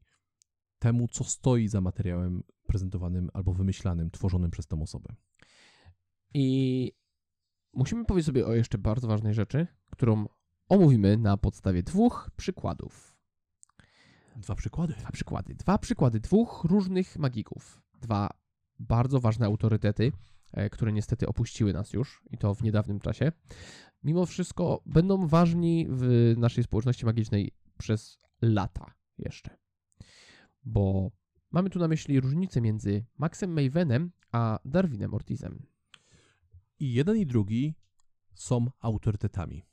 [0.79, 5.15] temu, co stoi za materiałem prezentowanym albo wymyślanym, tworzonym przez tą osobę.
[6.33, 6.91] I
[7.73, 10.25] musimy powiedzieć sobie o jeszcze bardzo ważnej rzeczy, którą
[10.69, 13.15] omówimy na podstawie dwóch przykładów.
[14.35, 14.93] Dwa przykłady.
[14.93, 15.55] Dwa przykłady.
[15.55, 17.81] Dwa przykłady dwóch różnych magików.
[18.01, 18.29] Dwa
[18.79, 20.11] bardzo ważne autorytety,
[20.71, 23.31] które niestety opuściły nas już i to w niedawnym czasie.
[24.03, 29.57] Mimo wszystko będą ważni w naszej społeczności magicznej przez lata jeszcze.
[30.63, 31.11] Bo
[31.51, 35.65] mamy tu na myśli różnicę między Maxem Mavenem a Darwinem Ortizem.
[36.79, 37.75] I jeden i drugi
[38.33, 39.65] są autorytetami.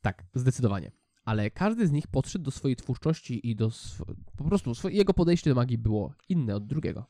[0.00, 0.92] Tak, zdecydowanie.
[1.24, 5.14] Ale każdy z nich podszedł do swojej twórczości i do sw- po prostu swoje, jego
[5.14, 7.06] podejście do magii było inne od drugiego.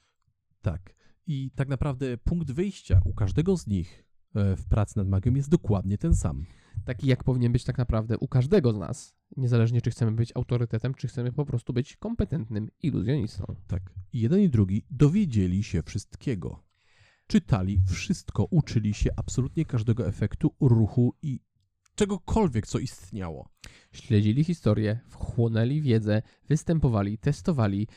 [0.62, 0.94] Tak.
[1.26, 4.04] I tak naprawdę punkt wyjścia u każdego z nich
[4.34, 6.44] e, w pracy nad magią jest dokładnie ten sam.
[6.84, 10.94] Taki jak powinien być tak naprawdę u każdego z nas, niezależnie czy chcemy być autorytetem,
[10.94, 13.54] czy chcemy po prostu być kompetentnym iluzjonistą.
[13.66, 13.82] Tak.
[14.12, 16.62] Jeden i drugi dowiedzieli się wszystkiego.
[17.26, 21.40] Czytali wszystko, uczyli się absolutnie każdego efektu, ruchu i
[21.94, 23.48] czegokolwiek, co istniało.
[23.92, 27.88] Śledzili historię, wchłonęli wiedzę, występowali, testowali,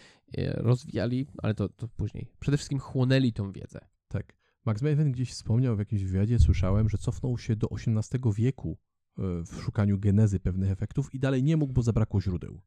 [0.53, 2.27] rozwijali, ale to, to później.
[2.39, 3.79] Przede wszystkim chłonęli tą wiedzę.
[4.07, 4.35] Tak.
[4.65, 8.77] Max Maven gdzieś wspomniał w jakimś wywiadzie, słyszałem, że cofnął się do XVIII wieku
[9.17, 12.61] e, w szukaniu genezy pewnych efektów i dalej nie mógł, bo zabrakło źródeł.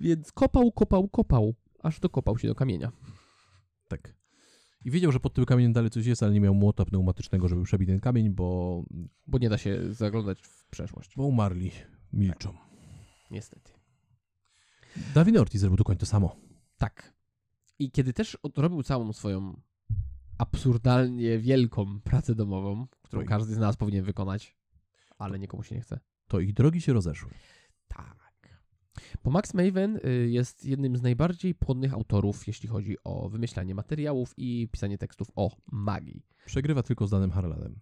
[0.00, 2.92] Więc kopał, kopał, kopał, aż dokopał się do kamienia.
[3.88, 4.14] Tak.
[4.84, 7.62] I wiedział, że pod tym kamieniem dalej coś jest, ale nie miał młota pneumatycznego, żeby
[7.62, 8.82] przebić ten kamień, bo,
[9.26, 11.16] Bo nie da się zaglądać w przeszłość.
[11.16, 11.70] bo umarli.
[12.12, 12.54] Milczą.
[13.30, 13.72] Niestety.
[15.14, 16.36] Darwin Ortiz zrobił dokładnie to samo.
[16.76, 17.12] Tak.
[17.78, 19.60] I kiedy też odrobił całą swoją
[20.38, 23.28] absurdalnie wielką pracę domową, którą Oj.
[23.28, 24.56] każdy z nas powinien wykonać,
[25.18, 26.00] ale nikomu się nie chce.
[26.28, 27.30] To ich drogi się rozeszły.
[27.88, 28.16] Tak.
[29.24, 34.34] Bo Max Maven y, jest jednym z najbardziej płodnych autorów, jeśli chodzi o wymyślanie materiałów
[34.36, 36.26] i pisanie tekstów o magii.
[36.46, 37.80] Przegrywa tylko z danym Harlanem.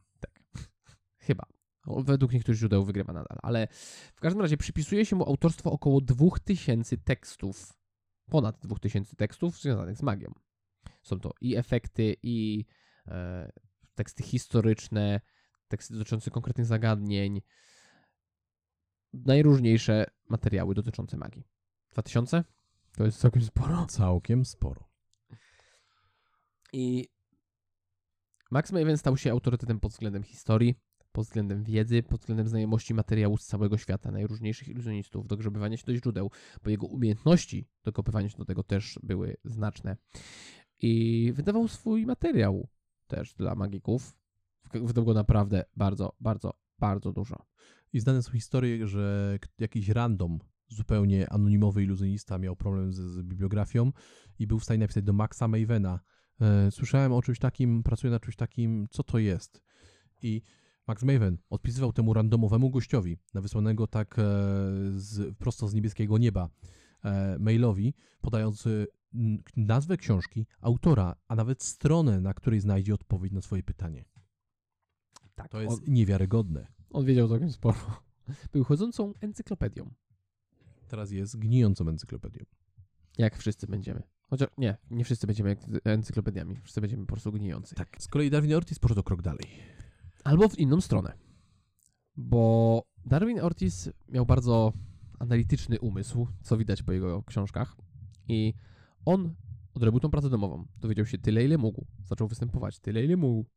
[1.26, 1.46] Chyba.
[1.86, 3.68] Według niektórych źródeł wygrywa nadal, ale
[4.14, 7.72] w każdym razie przypisuje się mu autorstwo około 2000 tekstów,
[8.30, 10.34] ponad 2000 tekstów związanych z magią.
[11.02, 12.64] Są to i efekty, i
[13.06, 13.52] e,
[13.94, 15.20] teksty historyczne,
[15.68, 17.40] teksty dotyczące konkretnych zagadnień,
[19.12, 21.44] najróżniejsze materiały dotyczące magii.
[21.90, 22.44] 2000?
[22.96, 23.86] To jest całkiem sporo.
[23.86, 24.88] Całkiem sporo.
[26.72, 27.08] I
[28.50, 30.74] Max Maven stał się autorytetem pod względem historii,
[31.14, 35.96] pod względem wiedzy, pod względem znajomości materiału z całego świata, najróżniejszych iluzjonistów, dogrzebywania się do
[35.96, 36.30] źródeł,
[36.64, 39.96] bo jego umiejętności dokopywania się do tego też były znaczne.
[40.78, 42.68] I wydawał swój materiał
[43.06, 44.16] też dla magików.
[44.74, 47.46] Wydał go naprawdę bardzo, bardzo, bardzo dużo.
[47.92, 50.38] I znane są historie, że jakiś random,
[50.68, 53.92] zupełnie anonimowy iluzjonista miał problem z, z bibliografią
[54.38, 56.00] i był w stanie napisać do Maxa Mavena.
[56.40, 59.62] E, słyszałem o czymś takim, pracuję nad czymś takim, co to jest?
[60.22, 60.42] I
[60.86, 64.22] Max Maven odpisywał temu randomowemu gościowi, na wysłanego tak e,
[64.96, 66.48] z, prosto z niebieskiego nieba
[67.04, 68.68] e, mailowi, podając
[69.56, 74.04] nazwę książki, autora, a nawet stronę, na której znajdzie odpowiedź na swoje pytanie.
[75.34, 76.66] Tak, To jest on, niewiarygodne.
[76.90, 77.78] on wiedział całkiem sporo.
[78.52, 79.90] Był chodzącą encyklopedią.
[80.88, 82.44] Teraz jest gnijącą encyklopedią.
[83.18, 84.02] Jak wszyscy będziemy.
[84.30, 86.56] Chociaż nie, nie wszyscy będziemy encyklopediami.
[86.56, 87.74] Wszyscy będziemy po prostu gnijący.
[87.74, 87.96] Tak.
[87.98, 89.46] Z kolei Darwin Ortiz poszedł krok dalej.
[90.24, 91.12] Albo w inną stronę.
[92.16, 94.72] Bo Darwin Ortiz miał bardzo
[95.18, 97.76] analityczny umysł, co widać po jego książkach.
[98.28, 98.54] I
[99.04, 99.34] on
[99.74, 100.66] odrobił tą pracę domową.
[100.76, 101.86] Dowiedział się tyle, ile mógł.
[102.04, 103.50] Zaczął występować tyle, ile mógł.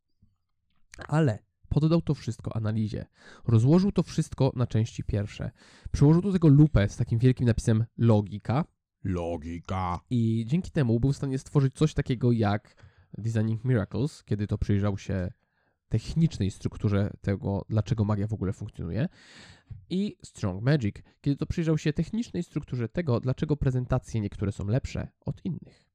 [1.08, 1.40] Ale
[1.70, 3.06] poddał to wszystko analizie.
[3.48, 5.52] Rozłożył to wszystko na części pierwsze.
[5.92, 8.66] Przyłożył do tego lupę z takim wielkim napisem logika.
[9.04, 10.00] Logika.
[10.10, 12.76] I dzięki temu był w stanie stworzyć coś takiego jak
[13.18, 15.32] Designing Miracles, kiedy to przyjrzał się
[15.90, 19.08] technicznej strukturze tego, dlaczego magia w ogóle funkcjonuje,
[19.90, 25.08] i Strong Magic, kiedy to przyjrzał się technicznej strukturze tego, dlaczego prezentacje niektóre są lepsze
[25.26, 25.88] od innych.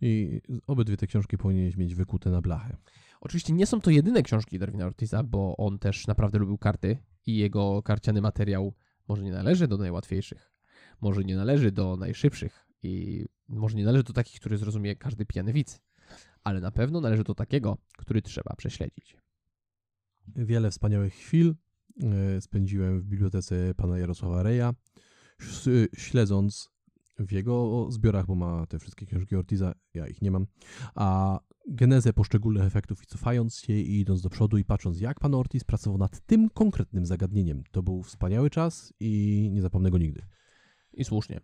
[0.00, 2.76] I obydwie te książki powinieneś mieć wykute na blachę.
[3.20, 7.36] Oczywiście nie są to jedyne książki Darwina Ortiza, bo on też naprawdę lubił karty i
[7.36, 8.74] jego karciany materiał
[9.08, 10.52] może nie należy do najłatwiejszych,
[11.00, 15.52] może nie należy do najszybszych i może nie należy do takich, który zrozumie każdy pijany
[15.52, 15.80] widz,
[16.48, 19.16] ale na pewno należy do takiego, który trzeba prześledzić.
[20.36, 21.54] Wiele wspaniałych chwil
[22.02, 24.74] e, spędziłem w bibliotece pana Jarosława Reja,
[25.96, 26.70] śledząc
[27.18, 30.46] w jego zbiorach, bo ma te wszystkie książki Ortiza, ja ich nie mam,
[30.94, 31.38] a
[31.68, 35.64] genezę poszczególnych efektów i cofając się i idąc do przodu i patrząc, jak pan Ortiz
[35.64, 37.62] pracował nad tym konkretnym zagadnieniem.
[37.70, 40.22] To był wspaniały czas i nie zapomnę go nigdy.
[40.92, 41.40] I słusznie,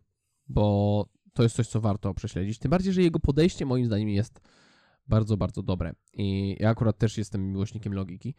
[0.49, 2.59] bo to jest coś, co warto prześledzić.
[2.59, 4.41] Tym bardziej, że jego podejście moim zdaniem jest
[5.09, 5.95] bardzo, bardzo dobre.
[6.13, 8.35] I ja akurat też jestem miłośnikiem logiki,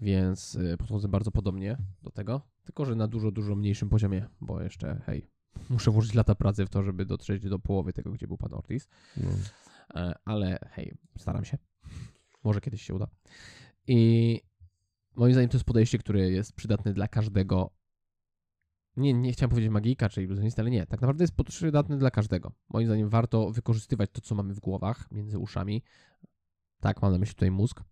[0.00, 4.62] więc y, podchodzę bardzo podobnie do tego, tylko że na dużo, dużo mniejszym poziomie, bo
[4.62, 5.26] jeszcze, hej,
[5.70, 8.88] muszę włożyć lata pracy w to, żeby dotrzeć do połowy tego, gdzie był pan Ortiz.
[9.16, 9.30] No.
[9.94, 11.58] E, ale hej, staram się.
[12.44, 13.06] Może kiedyś się uda.
[13.86, 14.40] I
[15.16, 17.70] moim zdaniem to jest podejście, które jest przydatne dla każdego.
[19.00, 20.86] Nie, nie chciałem powiedzieć magika czy iluzjonista, ale nie.
[20.86, 22.52] Tak naprawdę jest przydatne dla każdego.
[22.68, 25.82] Moim zdaniem warto wykorzystywać to, co mamy w głowach, między uszami.
[26.80, 27.82] Tak, mam na myśli tutaj mózg.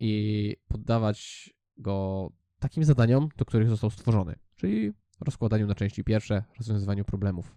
[0.00, 2.28] I poddawać go
[2.58, 4.34] takim zadaniom, do których został stworzony.
[4.56, 7.56] Czyli rozkładaniu na części pierwsze, rozwiązywaniu problemów.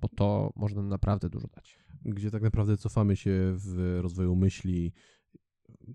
[0.00, 1.78] Bo to można naprawdę dużo dać.
[2.04, 4.92] Gdzie tak naprawdę cofamy się w rozwoju myśli,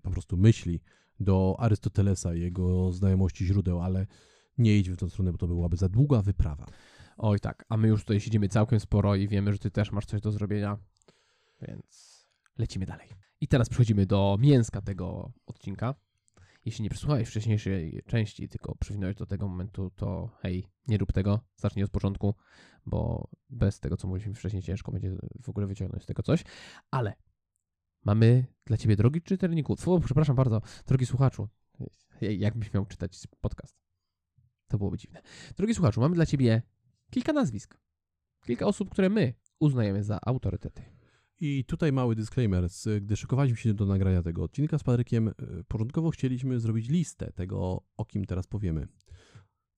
[0.02, 0.80] po prostu myśli,
[1.20, 4.06] do Arystotelesa jego znajomości źródeł, ale
[4.60, 6.66] nie idź w tą stronę, bo to byłaby za długa wyprawa.
[7.16, 10.06] Oj tak, a my już tutaj siedzimy całkiem sporo i wiemy, że ty też masz
[10.06, 10.78] coś do zrobienia,
[11.62, 12.20] więc
[12.58, 13.08] lecimy dalej.
[13.40, 15.94] I teraz przechodzimy do mięska tego odcinka.
[16.64, 21.40] Jeśli nie przesłuchałeś wcześniejszej części, tylko przywinąłeś do tego momentu, to hej, nie rób tego,
[21.56, 22.34] zacznij od początku,
[22.86, 26.44] bo bez tego, co mówiliśmy wcześniej, ciężko będzie w ogóle wyciągnąć z tego coś.
[26.90, 27.16] Ale
[28.04, 31.48] mamy dla ciebie, drogi czytelniku, Fu, przepraszam bardzo, drogi słuchaczu,
[32.20, 33.79] jakbyś miał czytać podcast.
[34.70, 35.22] To byłoby dziwne.
[35.56, 36.62] Drogi słuchaczu, mamy dla ciebie
[37.10, 37.78] kilka nazwisk.
[38.46, 40.82] Kilka osób, które my uznajemy za autorytety.
[41.40, 42.68] I tutaj mały disclaimer.
[43.00, 45.32] Gdy szykowaliśmy się do nagrania tego odcinka z Patrykiem, e,
[45.68, 48.88] początkowo chcieliśmy zrobić listę tego, o kim teraz powiemy.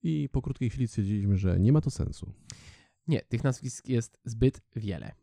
[0.03, 2.33] I po krótkiej chwili stwierdziliśmy, że nie ma to sensu.
[3.07, 5.15] Nie, tych nazwisk jest zbyt wiele.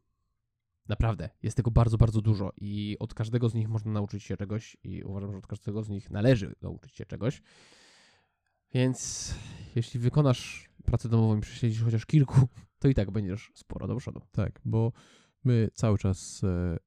[0.88, 4.78] Naprawdę, jest tego bardzo, bardzo dużo i od każdego z nich można nauczyć się czegoś
[4.84, 7.42] i uważam, że od każdego z nich należy nauczyć się czegoś.
[8.74, 9.34] Więc
[9.76, 12.48] jeśli wykonasz pracę domową i prześledzisz chociaż kilku,
[12.80, 14.22] to i tak będziesz sporo do przodu.
[14.32, 14.92] Tak, bo
[15.44, 16.78] my cały czas e,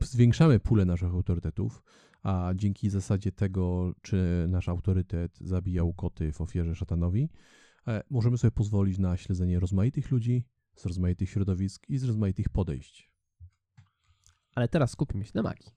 [0.00, 1.82] zwiększamy pulę naszych autorytetów,
[2.22, 7.30] a dzięki zasadzie tego, czy nasz autorytet zabijał koty w ofierze szatanowi,
[7.86, 10.44] e, możemy sobie pozwolić na śledzenie rozmaitych ludzi
[10.76, 13.10] z rozmaitych środowisk i z rozmaitych podejść.
[14.54, 15.70] Ale teraz skupimy się na magii.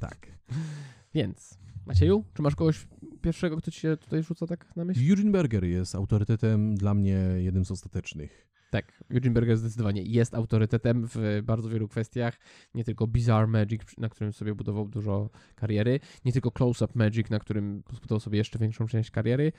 [0.00, 0.26] Tak.
[1.14, 2.86] Więc, Macieju, czy masz kogoś
[3.22, 5.10] pierwszego, kto ci się tutaj rzuca tak na myśl?
[5.10, 8.48] Eugene Berger jest autorytetem dla mnie jednym z ostatecznych.
[8.70, 12.38] Tak, Eugene Berger zdecydowanie jest autorytetem w bardzo wielu kwestiach.
[12.74, 17.38] Nie tylko Bizarre Magic, na którym sobie budował dużo kariery, nie tylko Close-Up Magic, na
[17.38, 19.52] którym zbudował sobie jeszcze większą część kariery.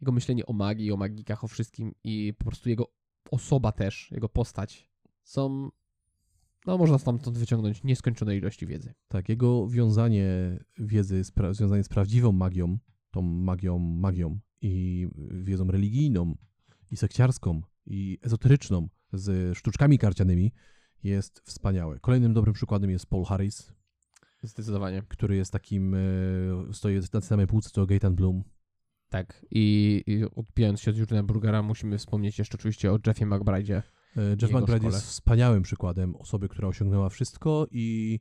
[0.00, 2.92] Jego myślenie o magii, o magikach, o wszystkim i po prostu jego
[3.30, 4.90] osoba też, jego postać
[5.22, 5.70] są,
[6.66, 8.94] no można stamtąd wyciągnąć nieskończone ilości wiedzy.
[9.08, 10.28] Tak, jego wiązanie
[10.78, 12.78] wiedzy, związanie z prawdziwą magią,
[13.10, 16.34] tą magią, magią i wiedzą religijną,
[16.90, 20.52] i sekciarską, i ezoteryczną, z sztuczkami karcianymi
[21.02, 22.00] jest wspaniałe.
[22.00, 23.72] Kolejnym dobrym przykładem jest Paul Harris,
[24.42, 25.02] Zdecydowanie.
[25.08, 25.98] który jest takim, e,
[26.72, 28.44] stoi na tej samej półce co Gaetan Bloom.
[29.08, 29.46] Tak.
[29.50, 33.82] I, i odbijając się od Eugene'a Burgera, musimy wspomnieć jeszcze oczywiście o Jeffie McBride'zie.
[34.16, 38.20] E, Jeff McBride jest wspaniałym przykładem osoby, która osiągnęła wszystko i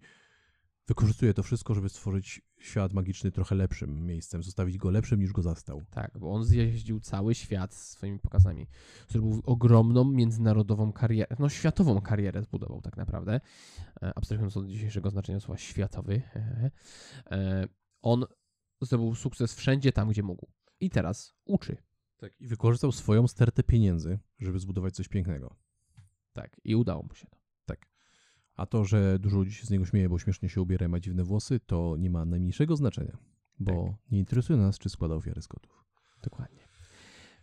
[0.87, 5.41] wykorzystuje to wszystko, żeby stworzyć świat magiczny trochę lepszym miejscem, zostawić go lepszym niż go
[5.41, 5.81] zastał.
[5.89, 8.67] Tak, bo on zjeździł cały świat swoimi pokazami.
[9.07, 13.41] Zrobił ogromną międzynarodową karierę, no światową karierę zbudował tak naprawdę.
[14.03, 16.21] E, abstrahując od dzisiejszego znaczenia słowa światowy.
[17.31, 17.67] E,
[18.01, 18.25] on
[18.81, 20.47] zdobył sukces wszędzie tam, gdzie mógł.
[20.79, 21.77] I teraz uczy.
[22.17, 22.41] Tak.
[22.41, 25.55] I wykorzystał swoją stertę pieniędzy, żeby zbudować coś pięknego.
[26.34, 27.43] Tak, i udało mu się to.
[28.55, 30.99] A to, że dużo ludzi się z niego śmieje, bo śmiesznie się ubiera i ma
[30.99, 33.17] dziwne włosy, to nie ma najmniejszego znaczenia.
[33.59, 35.86] Bo nie interesuje nas, czy składa ofiary z kotów.
[36.23, 36.67] Dokładnie.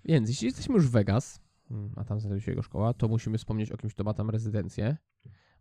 [0.05, 3.39] Więc jeśli jesteśmy już w Vegas, mm, a tam znajduje się jego szkoła, to musimy
[3.39, 4.97] wspomnieć o kimś, kto ma tam rezydencję,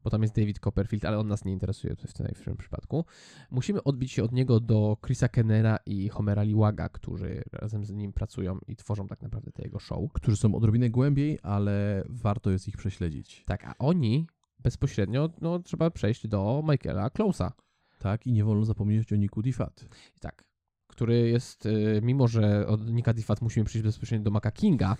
[0.04, 3.06] bo tam jest David Copperfield, ale on nas nie interesuje w tym przypadku.
[3.52, 8.14] Musimy odbić się od niego do Chrisa Kennera i Homera Liwaga, którzy razem z nim
[8.14, 10.14] pracują i tworzą tak naprawdę te jego show.
[10.14, 13.44] Którzy są odrobinę głębiej, ale warto jest ich prześledzić.
[13.46, 14.28] Tak, a oni
[14.60, 17.52] bezpośrednio, no trzeba przejść do Michaela Klausa.
[18.00, 19.86] Tak, i nie wolno zapomnieć o Niku Difat.
[20.20, 20.50] Tak.
[20.88, 24.98] Który jest, y, mimo że od Nika Diffat musimy przejść bezpośrednio do Maca Kinga,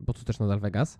[0.00, 0.98] bo to też nadal Vegas,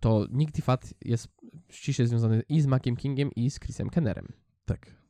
[0.00, 1.28] to Nick Diffat jest
[1.68, 4.26] ściśle związany i z Maciem Kingiem, i z Chrisem Kennerem.
[4.64, 5.00] Tak.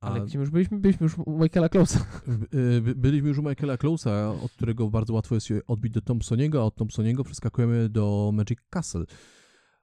[0.00, 0.78] Ale A gdzie już byliśmy?
[0.78, 5.14] Byliśmy już u Michaela b- y, by- byliśmy już u Michaela Close'a, od którego bardzo
[5.14, 9.04] łatwo jest się odbić do Thompsoniego, a od Thompsoniego przeskakujemy do Magic Castle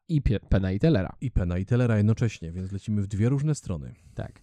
[0.07, 1.15] I Pie- Pena i Tellera.
[1.21, 3.95] i Pena i Tellera jednocześnie, więc lecimy w dwie różne strony.
[4.15, 4.39] Tak.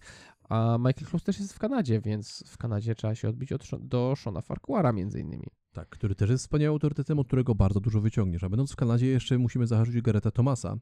[0.49, 4.13] A Michael Klaus też jest w Kanadzie, więc w Kanadzie trzeba się odbić od, do
[4.15, 5.47] Shona Farquhara między innymi.
[5.75, 8.43] Tak, który też jest wspaniałym autorytetem, od którego bardzo dużo wyciągniesz.
[8.43, 10.77] A będąc w Kanadzie jeszcze musimy zahaczyć Gareta Thomasa.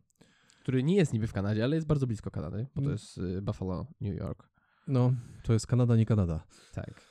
[0.62, 2.92] Który nie jest niby w Kanadzie, ale jest bardzo blisko Kanady, bo to Mm.
[2.92, 4.50] jest y, Buffalo, New York.
[4.88, 5.14] No,
[5.44, 6.44] to jest Kanada, nie Kanada.
[6.74, 7.02] Tak.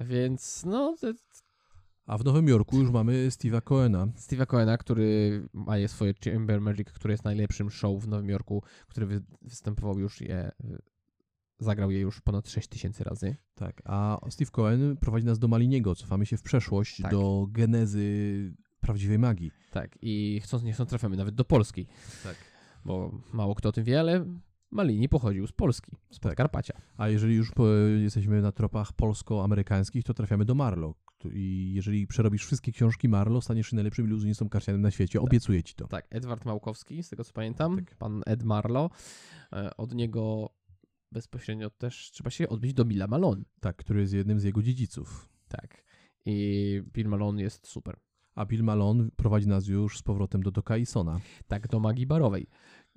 [0.00, 1.12] Więc no, to,
[2.06, 4.06] A w Nowym Jorku już mamy Steve'a Coena.
[4.06, 8.62] Steve'a Coena, który ma je swoje Chamber Magic, który jest najlepszym show w Nowym Jorku,
[8.88, 10.52] który wy, występował już je,
[11.58, 13.36] zagrał je już ponad 6 tysięcy razy.
[13.54, 15.94] Tak, a Steve Cohen prowadzi nas do Maliniego.
[15.94, 17.10] Cofamy się w przeszłość, Tak.
[17.10, 19.50] do genezy prawdziwej magii.
[19.70, 21.86] Tak, i chcąc nie chcąc trafiamy nawet do Polski,
[22.22, 22.36] Tak.
[22.84, 24.24] bo mało kto o tym wie, ale
[24.70, 26.22] Malini pochodził z Polski, z Tak.
[26.22, 26.74] Podkarpacia.
[26.96, 27.66] A jeżeli już po,
[28.02, 30.96] jesteśmy na tropach polsko-amerykańskich, to trafiamy do Marlow.
[31.32, 35.20] I jeżeli przerobisz wszystkie książki Marlow, staniesz się najlepszym iluzjonistą karcianym na świecie.
[35.20, 35.86] Obiecuję ci to.
[35.88, 37.94] Tak, Edward Małkowski, z tego co pamiętam, Tak.
[37.96, 38.90] pan Ed Marlo.
[39.52, 40.50] E, Od niego
[41.14, 43.42] bezpośrednio też trzeba się odbić do Billa Malone.
[43.60, 45.28] Tak, który jest jednym z jego dziedziców.
[45.48, 45.84] Tak.
[46.26, 47.96] I Bill Malone jest super.
[48.34, 51.20] A Bill Malone prowadzi nas już z powrotem do Doka Isona.
[51.48, 52.46] Tak, do magii barowej.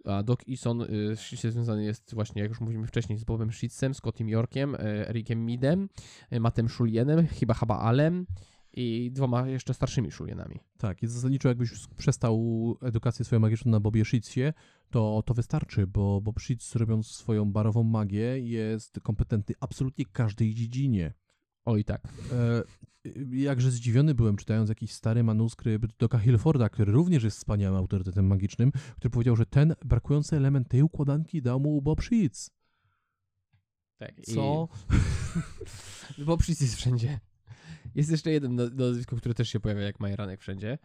[0.06, 3.94] A Doc Eason y, ściśle związany jest właśnie, jak już mówiliśmy wcześniej, z Bobem Schlitzem,
[3.94, 5.90] Scottim Yorkiem, y, Ericiem Midem,
[6.34, 8.26] y, Mattem Schulienem, chyba Haba Alem
[8.74, 10.60] i dwoma jeszcze starszymi Szulienami.
[10.78, 12.38] Tak, jest zasadniczo jakbyś przestał
[12.82, 14.54] edukację swoją magiczną na Bobie Schitzie,
[14.90, 21.14] to, to wystarczy, bo Bob Schitz robiąc swoją barową magię jest kompetentny absolutnie każdej dziedzinie.
[21.66, 22.08] Oj tak.
[22.32, 22.64] E,
[23.32, 28.72] jakże zdziwiony byłem czytając jakiś stary manuskrypt Doka Hilforda, który również jest wspaniałym autorytetem magicznym,
[28.72, 32.50] który powiedział, że ten brakujący element tej układanki dał mu Bob Schitz.
[33.98, 34.22] tak.
[34.22, 34.68] Co?
[36.18, 36.24] I...
[36.26, 37.20] Bob Schlitt jest wszędzie.
[37.96, 40.78] Jest jeszcze jeden na- nazwisko, które też się pojawia jak Majeranek wszędzie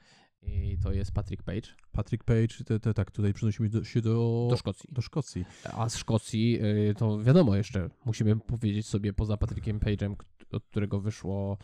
[0.43, 4.47] i to jest Patrick Page Patrick Page, te, te, tak, tutaj przenosimy do, się do,
[4.51, 4.89] do Szkocji.
[4.93, 5.45] do Szkocji.
[5.73, 6.59] A z Szkocji
[6.91, 10.15] y, to wiadomo jeszcze, musimy powiedzieć sobie poza Patrickiem Page'em,
[10.53, 11.59] od którego wyszło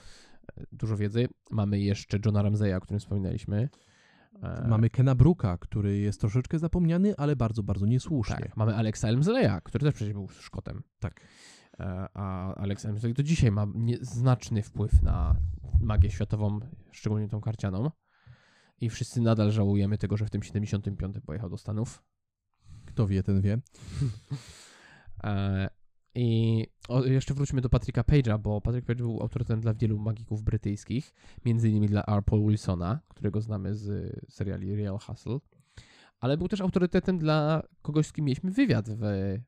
[0.61, 3.68] y, dużo wiedzy, mamy jeszcze Johna Ramseya, o którym wspominaliśmy.
[4.43, 8.37] E, Mamy Kena Brooka, który jest troszeczkę zapomniany, ale bardzo, bardzo niesłusznie.
[8.37, 10.83] tak, mamy Alexa Elmsleya, który też przecież był Szkotem.
[10.99, 11.20] Tak.
[11.81, 13.66] E, A Alex Elmsley do dzisiaj ma
[14.01, 15.37] znaczny wpływ na
[15.81, 16.61] magię światową,
[16.93, 17.91] szczególnie tą karcianą.
[18.81, 22.03] I wszyscy nadal żałujemy tego, że w tym 75 pojechał do Stanów.
[22.87, 23.59] Kto wie, ten wie.
[25.24, 25.68] E,
[26.14, 30.43] I o, jeszcze wróćmy do Patricka Page'a, bo Patrick Page był autorytetem dla wielu magików
[30.43, 31.14] brytyjskich,
[31.45, 32.22] między innymi dla R.
[32.24, 35.39] Paul Wilsona, którego znamy z seriali Real Hustle,
[36.20, 39.03] ale był też autorytetem dla kogoś, z kim mieliśmy wywiad w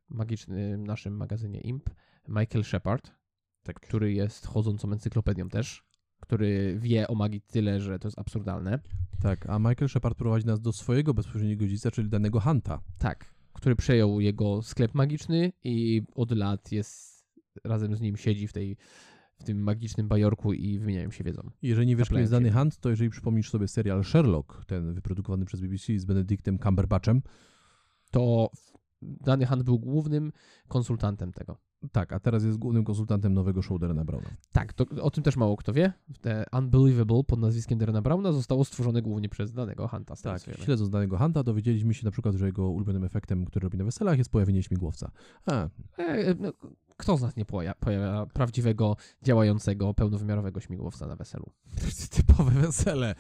[0.09, 1.91] magicznym naszym magazynie Imp,
[2.29, 3.11] Michael Shepard,
[3.63, 3.81] Tak.
[3.81, 5.85] który jest chodzącą encyklopedią też,
[6.31, 8.79] który wie o magii tyle, że to jest absurdalne.
[9.21, 12.81] Tak, a Michael Shepard prowadzi nas do swojego bezpośredniego dziedzica, czyli danego Hunta.
[12.99, 17.27] Tak, który przejął jego sklep magiczny i od lat jest
[17.65, 18.77] razem z nim siedzi w tej
[19.39, 21.51] w tym magicznym bajorku i wymieniają się wiedzą.
[21.63, 22.53] Jeżeli nie wiesz, kim jest dany.
[22.53, 27.23] Hunt, to jeżeli przypomnisz sobie serial Sherlock, ten wyprodukowany przez BBC z Benedictem Cumberbatchem,
[28.11, 28.51] To
[29.03, 30.33] dany Hunt był głównym
[30.69, 31.70] konsultantem tego.
[31.93, 34.31] Tak, a teraz jest głównym konsultantem nowego show Derena Browna.
[34.53, 35.93] Tak, to, o tym też mało kto wie.
[36.21, 40.65] Te Unbelievable pod nazwiskiem Derena Browna zostało stworzone głównie przez danego tego Tak, wiemy.
[40.65, 44.19] śledząc danego Hunta, dowiedzieliśmy się na przykład, że jego ulubionym efektem, który robi na weselach,
[44.19, 45.11] jest pojawienie śmigłowca.
[45.47, 45.69] A,
[45.99, 46.53] E, no,
[46.97, 51.51] kto z nas nie poja- pojawia prawdziwego, działającego, pełnowymiarowego śmigłowca na weselu?
[52.11, 53.15] typowe wesele.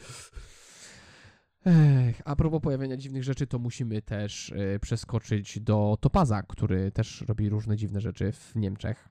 [1.66, 7.24] Ech, a propos pojawienia dziwnych rzeczy, to musimy też e, przeskoczyć do Topaza, który też
[7.28, 9.08] robi różne dziwne rzeczy w Niemczech.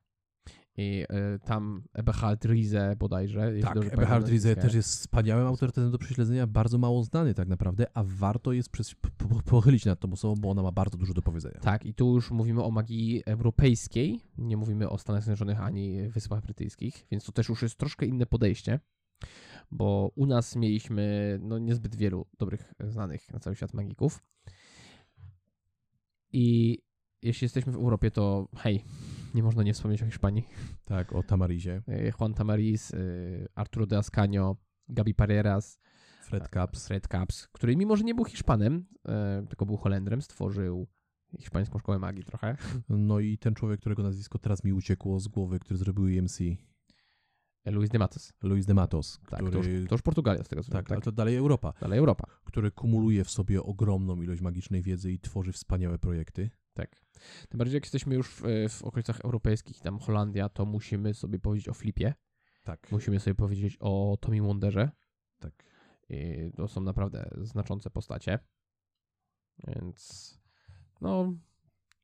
[0.78, 3.54] I e, tam Eberhard Riese bodajże.
[3.62, 8.04] Tak, Eberhard Riese też jest wspaniałym autorytetem do prześledzenia, bardzo mało znany tak naprawdę, a
[8.04, 11.60] warto jest przez, po, pochylić nad tą osobą, bo ona ma bardzo dużo do powiedzenia.
[11.60, 16.41] Tak, i tu już mówimy o magii europejskiej, nie mówimy o Stanach Zjednoczonych ani Wyspach
[16.41, 18.80] Brytyjskich, więc to też już jest troszkę inne podejście,
[19.72, 24.24] bo u nas mieliśmy no, niezbyt wielu dobrych, znanych na cały świat magików.
[26.32, 26.78] I
[27.22, 28.84] jeśli jesteśmy w Europie, to hej,
[29.36, 30.48] nie można nie wspomnieć o Hiszpanii.
[30.86, 32.98] Tak, o Tamarizie, E, Juan Tamariz, e,
[33.56, 34.56] Arturo de Ascanio,
[34.90, 35.80] Gabi Pareras,
[36.24, 36.88] Fred Caps.
[36.88, 40.88] Fred Caps, który mimo, że nie był Hiszpanem, e, tylko był Holendrem, stworzył
[41.40, 42.58] hiszpańską szkołę magii trochę.
[42.90, 46.40] No i ten człowiek, którego nazwisko teraz mi uciekło z głowy, który zrobił EMC,
[47.72, 48.34] Luis de Matos.
[48.44, 49.52] Luis de Matos, Tak, który...
[49.52, 52.00] to, już, to już Portugalia z tego co tak, wiem, ale to dalej Europa, Dalej
[52.00, 52.28] Europa.
[52.44, 56.50] który kumuluje w sobie ogromną ilość magicznej wiedzy i tworzy wspaniałe projekty.
[56.74, 57.06] Tak.
[57.50, 61.70] Tym bardziej jak jesteśmy już w, w okolicach europejskich, tam Holandia, to musimy sobie powiedzieć
[61.70, 62.14] o Flipie.
[62.64, 62.92] Tak.
[62.92, 64.92] Musimy sobie powiedzieć o Tommy Wonderze.
[65.40, 65.54] Tak.
[66.10, 68.40] I to są naprawdę znaczące postacie.
[69.68, 70.34] Więc
[71.02, 71.34] no,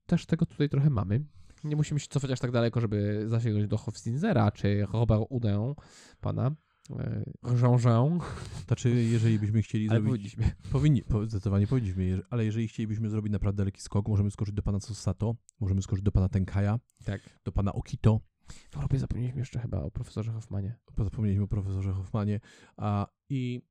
[0.05, 1.25] też tego tutaj trochę mamy.
[1.65, 5.73] Nie musimy się cofać aż tak daleko, żeby zasięgnąć do Hofstinzera czy Robert Houdin,
[6.21, 6.51] pana
[6.99, 7.23] e,
[7.61, 8.19] Jean-Jean,
[8.67, 10.11] Znaczy, jeżeli byśmy chcieli ale zrobić...
[10.35, 10.55] powinniśmy.
[10.71, 14.79] Powinni, po- zdecydowanie powinniśmy, ale jeżeli chcielibyśmy zrobić naprawdę lekki skok, możemy skoczyć do pana
[14.79, 17.21] Sosato, możemy skoczyć do pana Tenkaja, Tak.
[17.43, 18.19] do pana Okito,
[18.71, 20.75] W Europie zapomnieliśmy jeszcze chyba o profesorze Hoffmanie.
[20.97, 22.39] Zapomnieliśmy o profesorze Hoffmanie.
[22.77, 23.61] A, I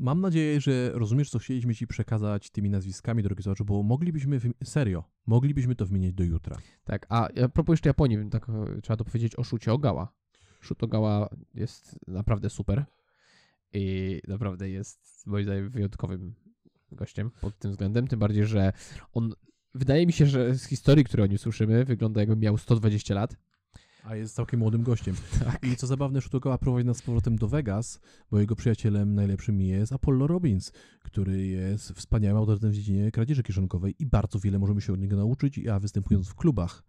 [0.00, 5.04] mam nadzieję, że rozumiesz, co chcieliśmy ci przekazać tymi nazwiskami, drogi słuchaczu, bo moglibyśmy, serio,
[5.26, 6.56] moglibyśmy to wymienić do jutra.
[6.84, 10.12] Tak, a propos jeszcze Japonii, tak e, trzeba to powiedzieć o Shucie Ogawa.
[10.62, 12.84] Shut Ogawa jest naprawdę super
[13.72, 16.34] i naprawdę jest moim zdaniem wyjątkowym
[16.92, 18.72] gościem pod tym względem, tym bardziej, że
[19.12, 19.32] on,
[19.74, 23.36] wydaje mi się, że z historii, której o nim słyszymy, wygląda jakby miał 120 lat.
[24.04, 25.16] A jest całkiem młodym gościem.
[25.44, 25.64] Tak.
[25.64, 29.92] I co zabawne, Shutogawa prowadzi nas z powrotem do Vegas, bo jego przyjacielem najlepszym jest
[29.92, 30.72] Apollo Robbins,
[31.04, 35.16] który jest wspaniałym autorytetem w dziedzinie kradzieży kieszonkowej i bardzo wiele możemy się od niego
[35.16, 36.82] nauczyć, a występując w klubach.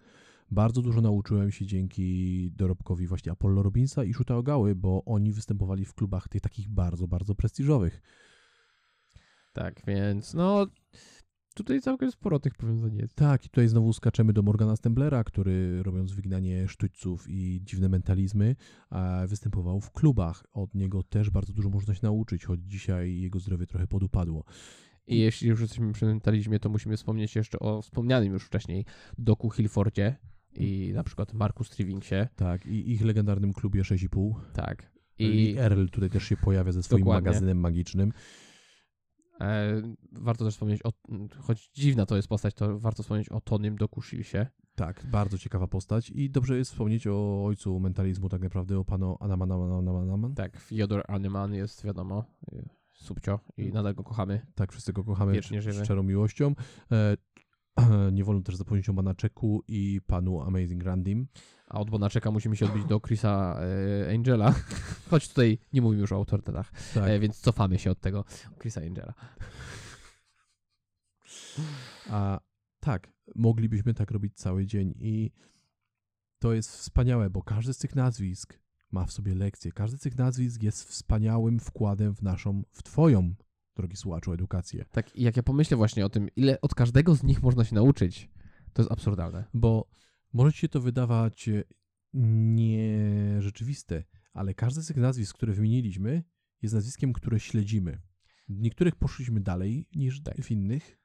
[0.51, 5.85] Bardzo dużo nauczyłem się dzięki dorobkowi właśnie Apollo Robbinsa i Shuta Ogały, bo oni występowali
[5.85, 8.01] w klubach tych takich bardzo, bardzo prestiżowych.
[9.53, 10.67] Tak, więc no
[11.63, 13.15] tutaj całkiem sporo tych powiązań jest.
[13.15, 18.55] Tak, i tutaj znowu skaczemy do Morgana Stemblera, który robiąc wyginanie sztućców i dziwne mentalizmy,
[18.91, 20.43] e, występował w klubach.
[20.53, 24.43] Od niego też bardzo dużo można się nauczyć, choć dzisiaj jego zdrowie trochę podupadło.
[25.07, 28.85] I jeśli już jesteśmy przy mentalizmie, to musimy wspomnieć jeszcze o wspomnianym już wcześniej
[29.17, 30.15] Doku Hillfordzie
[30.55, 32.15] i na przykład Marku Strivingsie.
[32.35, 34.33] Tak, i ich legendarnym klubie 6,5.
[34.53, 34.91] Tak.
[35.19, 37.27] I I Earl tutaj też się pojawia ze swoim Dokładnie.
[37.27, 38.13] magazynem magicznym.
[39.41, 39.81] E,
[40.11, 40.91] warto też wspomnieć o,
[41.39, 44.47] choć dziwna to jest postać, to warto wspomnieć o Tonym Doku Shilsie.
[44.75, 49.17] Tak, bardzo ciekawa postać i dobrze jest wspomnieć o ojcu mentalizmu tak naprawdę, o panu
[49.19, 50.35] Anaman, Anaman, Anaman.
[50.35, 52.23] Tak, Fyodor Aneman jest wiadomo,
[52.53, 54.45] e, subcio i nadal go kochamy.
[54.55, 55.85] Tak, wszyscy go kochamy Wiecznie żywy.
[55.85, 56.55] szczerą miłością.
[58.11, 61.27] Nie wolno też zapomnieć o Manaczeku i panu Amazing Randim.
[61.67, 63.59] A od Bonaczeka musimy się odbić do Chrisa
[64.07, 64.55] e, Angela,
[65.09, 68.25] choć tutaj nie mówimy już o autorytetach, Tak, e, więc cofamy się od tego
[68.59, 69.13] Chrisa Angela.
[72.09, 72.39] a
[72.79, 75.31] tak, moglibyśmy tak robić cały dzień i
[76.39, 78.59] to jest wspaniałe, bo każdy z tych nazwisk
[78.91, 79.71] ma w sobie lekcję.
[79.71, 83.33] Każdy z tych nazwisk jest wspaniałym wkładem w naszą, w twoją,
[83.75, 84.85] drogi słuchaczu, edukację.
[84.91, 87.75] Tak, i jak ja pomyślę właśnie o tym, ile od każdego z nich można się
[87.75, 88.29] nauczyć,
[88.73, 89.45] to jest absurdalne.
[89.53, 89.89] Bo
[90.33, 91.63] może ci się to wydawać e,
[92.13, 94.03] nierzeczywiste,
[94.33, 96.23] ale każde z tych nazwisk, które wymieniliśmy,
[96.61, 98.01] jest nazwiskiem, które śledzimy.
[98.49, 100.41] Niektórych poszliśmy dalej niż Tak.
[100.41, 100.97] w innych.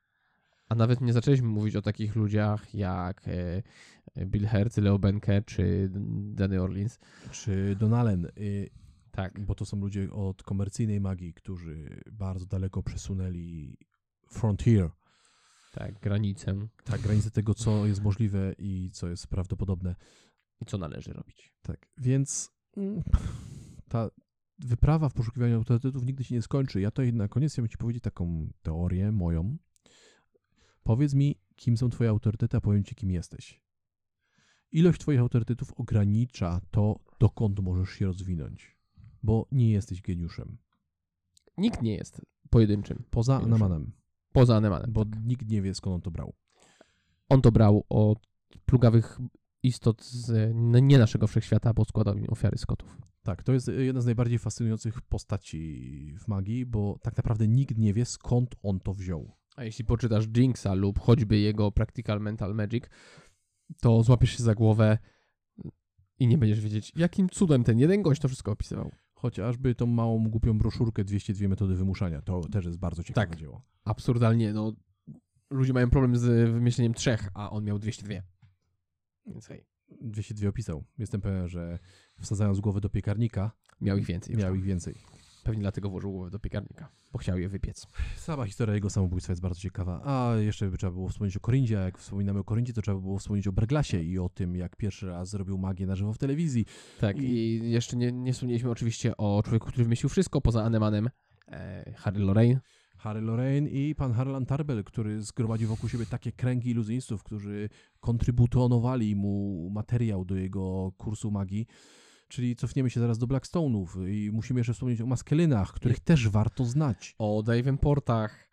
[0.68, 3.62] A nawet nie zaczęliśmy mówić o takich ludziach jak e,
[4.26, 5.90] Bill Hertz, Leo Benke czy
[6.34, 6.98] Danny Orleans.
[7.32, 8.70] Czy Donalen, y,
[9.16, 9.40] Tak.
[9.40, 13.76] bo to są ludzie od komercyjnej magii, którzy bardzo daleko przesunęli
[14.28, 14.90] frontier,
[15.72, 19.94] Tak, granicę tak, granicę tego, co jest możliwe i co jest prawdopodobne.
[20.60, 21.54] i co należy robić.
[21.62, 23.02] Tak, więc mm,
[23.88, 24.10] ta
[24.58, 26.80] wyprawa w poszukiwaniu autorytetów nigdy się nie skończy.
[26.80, 29.56] Ja to na koniec chciałbym Ci powiedzieć taką teorię moją.
[30.82, 33.62] Powiedz mi, kim są Twoje autorytety, a powiem Ci, kim jesteś.
[34.72, 38.75] Ilość Twoich autorytetów ogranicza to, dokąd możesz się rozwinąć,
[39.26, 40.58] bo nie jesteś geniuszem.
[41.58, 42.20] Nikt nie jest
[42.50, 43.62] pojedynczym, Poza Geniuszem.
[43.62, 43.92] Anamanem,
[44.32, 44.92] poza Anemanem.
[44.92, 46.34] bo nikt nie wie, skąd on to brał.
[47.28, 48.18] On to brał od
[48.66, 49.18] plugawych
[49.62, 52.96] istot z no, nie naszego wszechświata, bo składał im ofiary skotów.
[53.22, 57.94] Tak, to jest jedna z najbardziej fascynujących postaci w magii, bo tak naprawdę nikt nie
[57.94, 59.32] wie, skąd on to wziął.
[59.56, 62.84] A jeśli poczytasz Jinxa lub choćby jego Practical Mental Magic,
[63.80, 64.98] to złapiesz się za głowę
[66.18, 68.90] i nie będziesz wiedzieć, jakim cudem ten jeden gość to wszystko opisywał.
[69.16, 72.22] Chociażby tą małą, głupią broszurkę 202 metody wymuszania.
[72.22, 73.38] To też jest bardzo ciekawe Tak.
[73.38, 73.62] dzieło.
[73.84, 74.72] Absurdalnie, no
[75.50, 78.14] ludzie mają problem z wymyśleniem trzech, a on miał 202.
[79.26, 79.66] Więc hej,
[80.00, 80.84] 202 opisał.
[80.98, 81.78] Jestem pewien, że
[82.20, 83.50] wsadzając głowę do piekarnika,
[83.80, 84.36] miał ich więcej.
[84.36, 84.94] Miał ich więcej.
[85.46, 87.86] Pewnie dlatego włożył głowę do piekarnika, bo chciał je wypiec.
[88.16, 90.00] Sama historia jego samobójstwa jest bardzo ciekawa.
[90.04, 91.78] A jeszcze by trzeba było wspomnieć o Korindzie.
[91.80, 94.56] A jak wspominamy o Korindzie, to trzeba by było wspomnieć o Berglasie i o tym,
[94.56, 96.64] jak pierwszy raz zrobił magię na żywo w telewizji.
[97.00, 101.08] Tak, I- i, jeszcze nie, nie wspomnieliśmy oczywiście o człowieku, który wymyślił wszystko poza Anemanem,
[101.48, 102.60] e, Harry Lorraine.
[102.98, 107.68] Harry Lorraine i pan Harlan Tarbell, który zgromadził wokół siebie takie kręgi iluzjonistów, którzy
[108.00, 111.66] kontrybutonowali mu materiał do jego kursu magii.
[112.28, 116.64] Czyli cofniemy się zaraz do Blackstone'ów i musimy jeszcze wspomnieć o Maskelynach, których też warto
[116.64, 117.14] znać.
[117.18, 118.50] o Davenportach.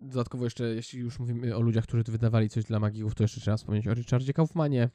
[0.00, 3.56] Dodatkowo jeszcze, jeśli już mówimy o ludziach, którzy wydawali coś dla magików, to jeszcze trzeba
[3.56, 4.90] wspomnieć o Richardzie Kaufmanie.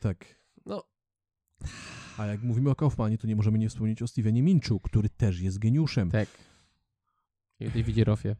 [0.00, 0.42] Tak.
[0.66, 0.84] No.
[2.18, 5.40] A jak mówimy o Kaufmanie, to nie możemy nie wspomnieć o Stevenie Minchu, który też
[5.40, 6.10] jest geniuszem.
[6.10, 6.28] Tak.
[7.60, 8.36] I Davidzie Rothie.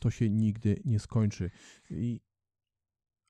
[0.00, 1.50] To się nigdy nie skończy.
[1.90, 2.20] I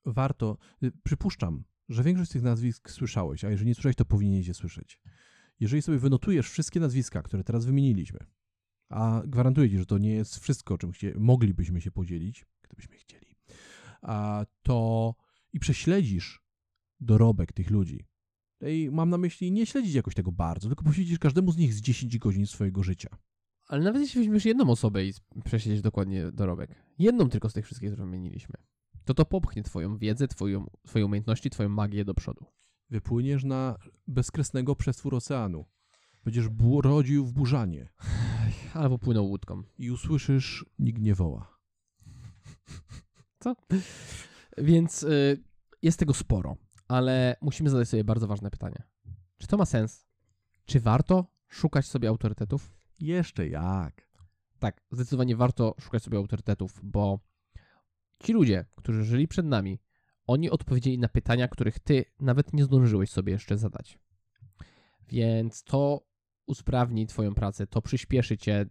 [0.05, 4.47] warto, y, przypuszczam, że większość z tych nazwisk słyszałeś, a jeżeli nie słyszałeś, to powinieneś
[4.47, 4.99] je słyszeć.
[5.59, 8.19] Jeżeli sobie wynotujesz wszystkie nazwiska, które teraz wymieniliśmy,
[8.89, 13.35] a gwarantuję ci, że to nie jest wszystko, czym chcie, moglibyśmy się podzielić, gdybyśmy chcieli,
[14.01, 15.15] a to
[15.53, 16.41] i prześledzisz
[16.99, 18.05] dorobek tych ludzi,
[18.67, 21.81] I mam na myśli nie śledzić jakoś tego bardzo, tylko poświęcić każdemu z nich z
[21.81, 23.09] 10 godzin swojego życia.
[23.67, 25.13] Ale nawet jeśli weźmiesz jedną osobę i
[25.45, 28.55] przesiedzieć dokładnie dorobek, jedną tylko z tych wszystkich, które wymieniliśmy,
[29.13, 32.45] to to popchnie twoją wiedzę, twoją, twoje umiejętności, twoją magię do przodu.
[32.89, 35.65] Wypłyniesz na bezkresnego przestwór oceanu.
[36.23, 37.89] Będziesz bu- rodził w burzanie
[38.73, 39.63] Albo płynął łódką.
[39.77, 41.57] i usłyszysz nikt nie woła.
[44.57, 45.43] Więc y,
[45.81, 46.57] jest tego sporo,
[46.87, 48.83] ale musimy zadać sobie bardzo ważne pytanie.
[49.37, 50.05] Czy to ma sens?
[50.65, 52.71] Czy warto szukać sobie autorytetów?
[52.99, 54.09] Jeszcze jak?
[54.59, 57.19] Tak, zdecydowanie warto szukać sobie autorytetów, bo
[58.21, 59.79] ci ludzie, którzy żyli przed nami,
[60.27, 63.99] oni odpowiedzieli na pytania, których ty nawet nie zdążyłeś sobie jeszcze zadać.
[65.07, 66.05] Więc to
[66.45, 68.65] usprawni twoją pracę, to przyspieszy cię,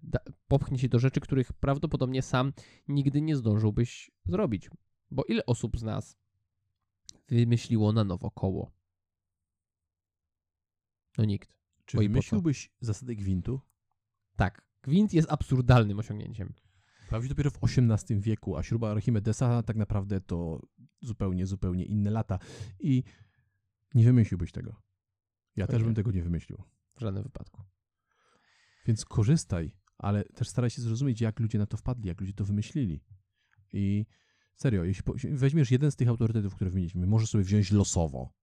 [0.49, 2.53] popchnie cię do rzeczy, których prawdopodobnie sam
[2.89, 4.71] nigdy nie zdążyłbyś zrobić.
[5.11, 6.17] Bo ile osób z nas
[7.29, 8.71] wymyśliło na nowo koło?
[11.19, 11.55] No nikt.
[11.85, 13.61] Czy wymyśliłbyś zasady gwintu?
[14.37, 16.53] Tak, gwint jest absurdalnym osiągnięciem.
[17.11, 20.67] Pojawił się dopiero w XVIII wieku, a śruba Archimedesa tak naprawdę to
[21.01, 22.39] zupełnie, zupełnie inne lata.
[22.81, 23.03] I
[23.95, 24.83] nie wymyśliłbyś tego.
[25.57, 26.63] Ja też bym tego nie wymyślił.
[26.97, 27.63] W żadnym wypadku.
[28.87, 32.45] Więc korzystaj, ale też staraj się zrozumieć, jak ludzie na to wpadli, jak ludzie to
[32.45, 33.05] wymyślili.
[33.73, 34.07] I
[34.55, 38.35] serio, jeśli weźmiesz jeden z tych autorytetów, które wymieniliśmy, możesz sobie wziąć losowo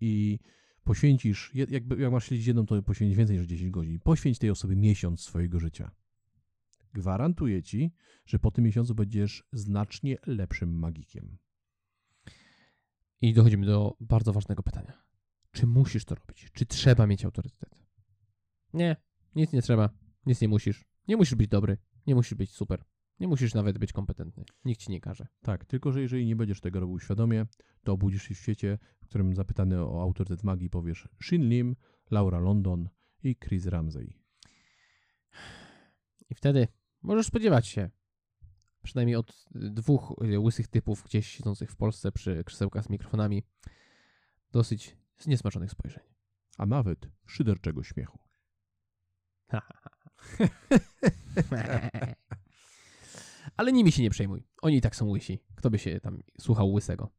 [0.00, 0.38] i
[0.84, 4.00] poświęcisz, jakby, jak masz śledzić jedną, to poświęć więcej niż 10 godzin.
[4.00, 5.99] Poświęć tej osobie miesiąc swojego życia.
[6.92, 7.92] Gwarantuję ci,
[8.26, 11.38] że po tym miesiącu będziesz znacznie lepszym magikiem.
[13.20, 15.02] I dochodzimy do bardzo ważnego pytania.
[15.52, 16.50] Czy musisz to robić?
[16.52, 17.82] Czy trzeba mieć autorytet?
[18.74, 18.96] Nie,
[19.34, 19.90] nic nie trzeba.
[20.26, 20.84] Nic nie musisz.
[21.08, 21.78] Nie musisz być dobry.
[22.06, 22.84] Nie musisz być super.
[23.20, 24.44] Nie musisz nawet być kompetentny.
[24.64, 25.26] Nikt ci nie każe.
[25.42, 27.46] Tak, tylko że jeżeli nie będziesz tego robił świadomie,
[27.84, 31.76] to obudzisz się w świecie, w którym zapytany o autorytet magii powiesz Shin Lim,
[32.10, 32.88] Laura London
[33.22, 34.14] i Chris Ramsey.
[36.30, 36.68] I wtedy
[37.02, 37.90] możesz spodziewać się
[38.82, 43.42] przynajmniej od y, dwóch y, łysych typów gdzieś siedzących w Polsce przy krzesełkach z mikrofonami
[44.52, 46.04] dosyć zniesmaczonych spojrzeń.
[46.58, 48.18] A nawet szyderczego śmiechu.
[53.56, 54.42] Ale nimi się nie przejmuj.
[54.62, 55.38] Oni i tak są łysi.
[55.54, 57.10] Kto by się tam słuchał łysego?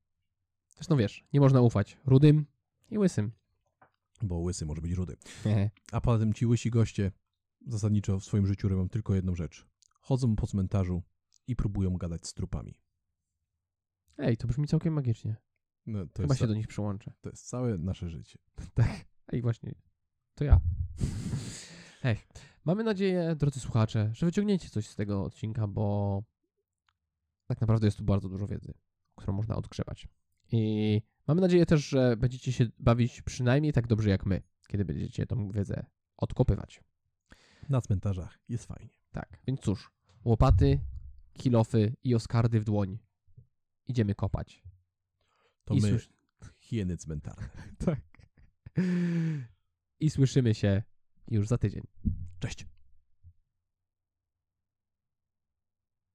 [0.75, 2.45] Zresztą wiesz, nie można ufać rudym
[2.89, 3.31] i łysym.
[4.21, 5.17] Bo łysy może być rudy.
[5.91, 7.11] A poza tym ci łysi goście
[7.67, 9.70] zasadniczo w swoim życiu robią tylko jedną rzecz.
[10.01, 11.03] Chodzą po cmentarzu
[11.47, 12.81] i próbują gadać z trupami.
[14.17, 15.35] Ej, to brzmi całkiem magicznie.
[15.85, 17.13] No, to, Chyba się do nich przyłączę.
[17.21, 18.39] to jest całe nasze życie.
[18.73, 19.05] Tak.
[19.27, 19.75] Ej, właśnie.
[20.35, 20.59] To ja.
[22.03, 22.17] Ej,
[22.65, 26.23] mamy nadzieję, drodzy słuchacze, że wyciągniecie coś z tego odcinka, bo
[27.47, 28.73] tak naprawdę jest tu bardzo dużo wiedzy,
[29.15, 30.07] którą można odgrzebać.
[30.51, 35.25] I mamy nadzieję też, że będziecie się bawić przynajmniej tak dobrze jak my, kiedy będziecie
[35.25, 35.85] tą wiedzę
[36.17, 36.83] odkopywać.
[37.69, 39.00] Na cmentarzach jest fajnie.
[39.11, 39.91] Tak, więc cóż,
[40.25, 40.79] łopaty,
[41.33, 42.99] kilofy i oskardy w dłoń.
[43.87, 44.63] Idziemy kopać.
[45.65, 46.09] To I my, słysz-
[46.59, 47.49] hieny cmentarne.
[47.85, 47.99] Tak.
[49.99, 50.83] I słyszymy się
[51.27, 51.83] już za tydzień.
[52.39, 52.65] Cześć.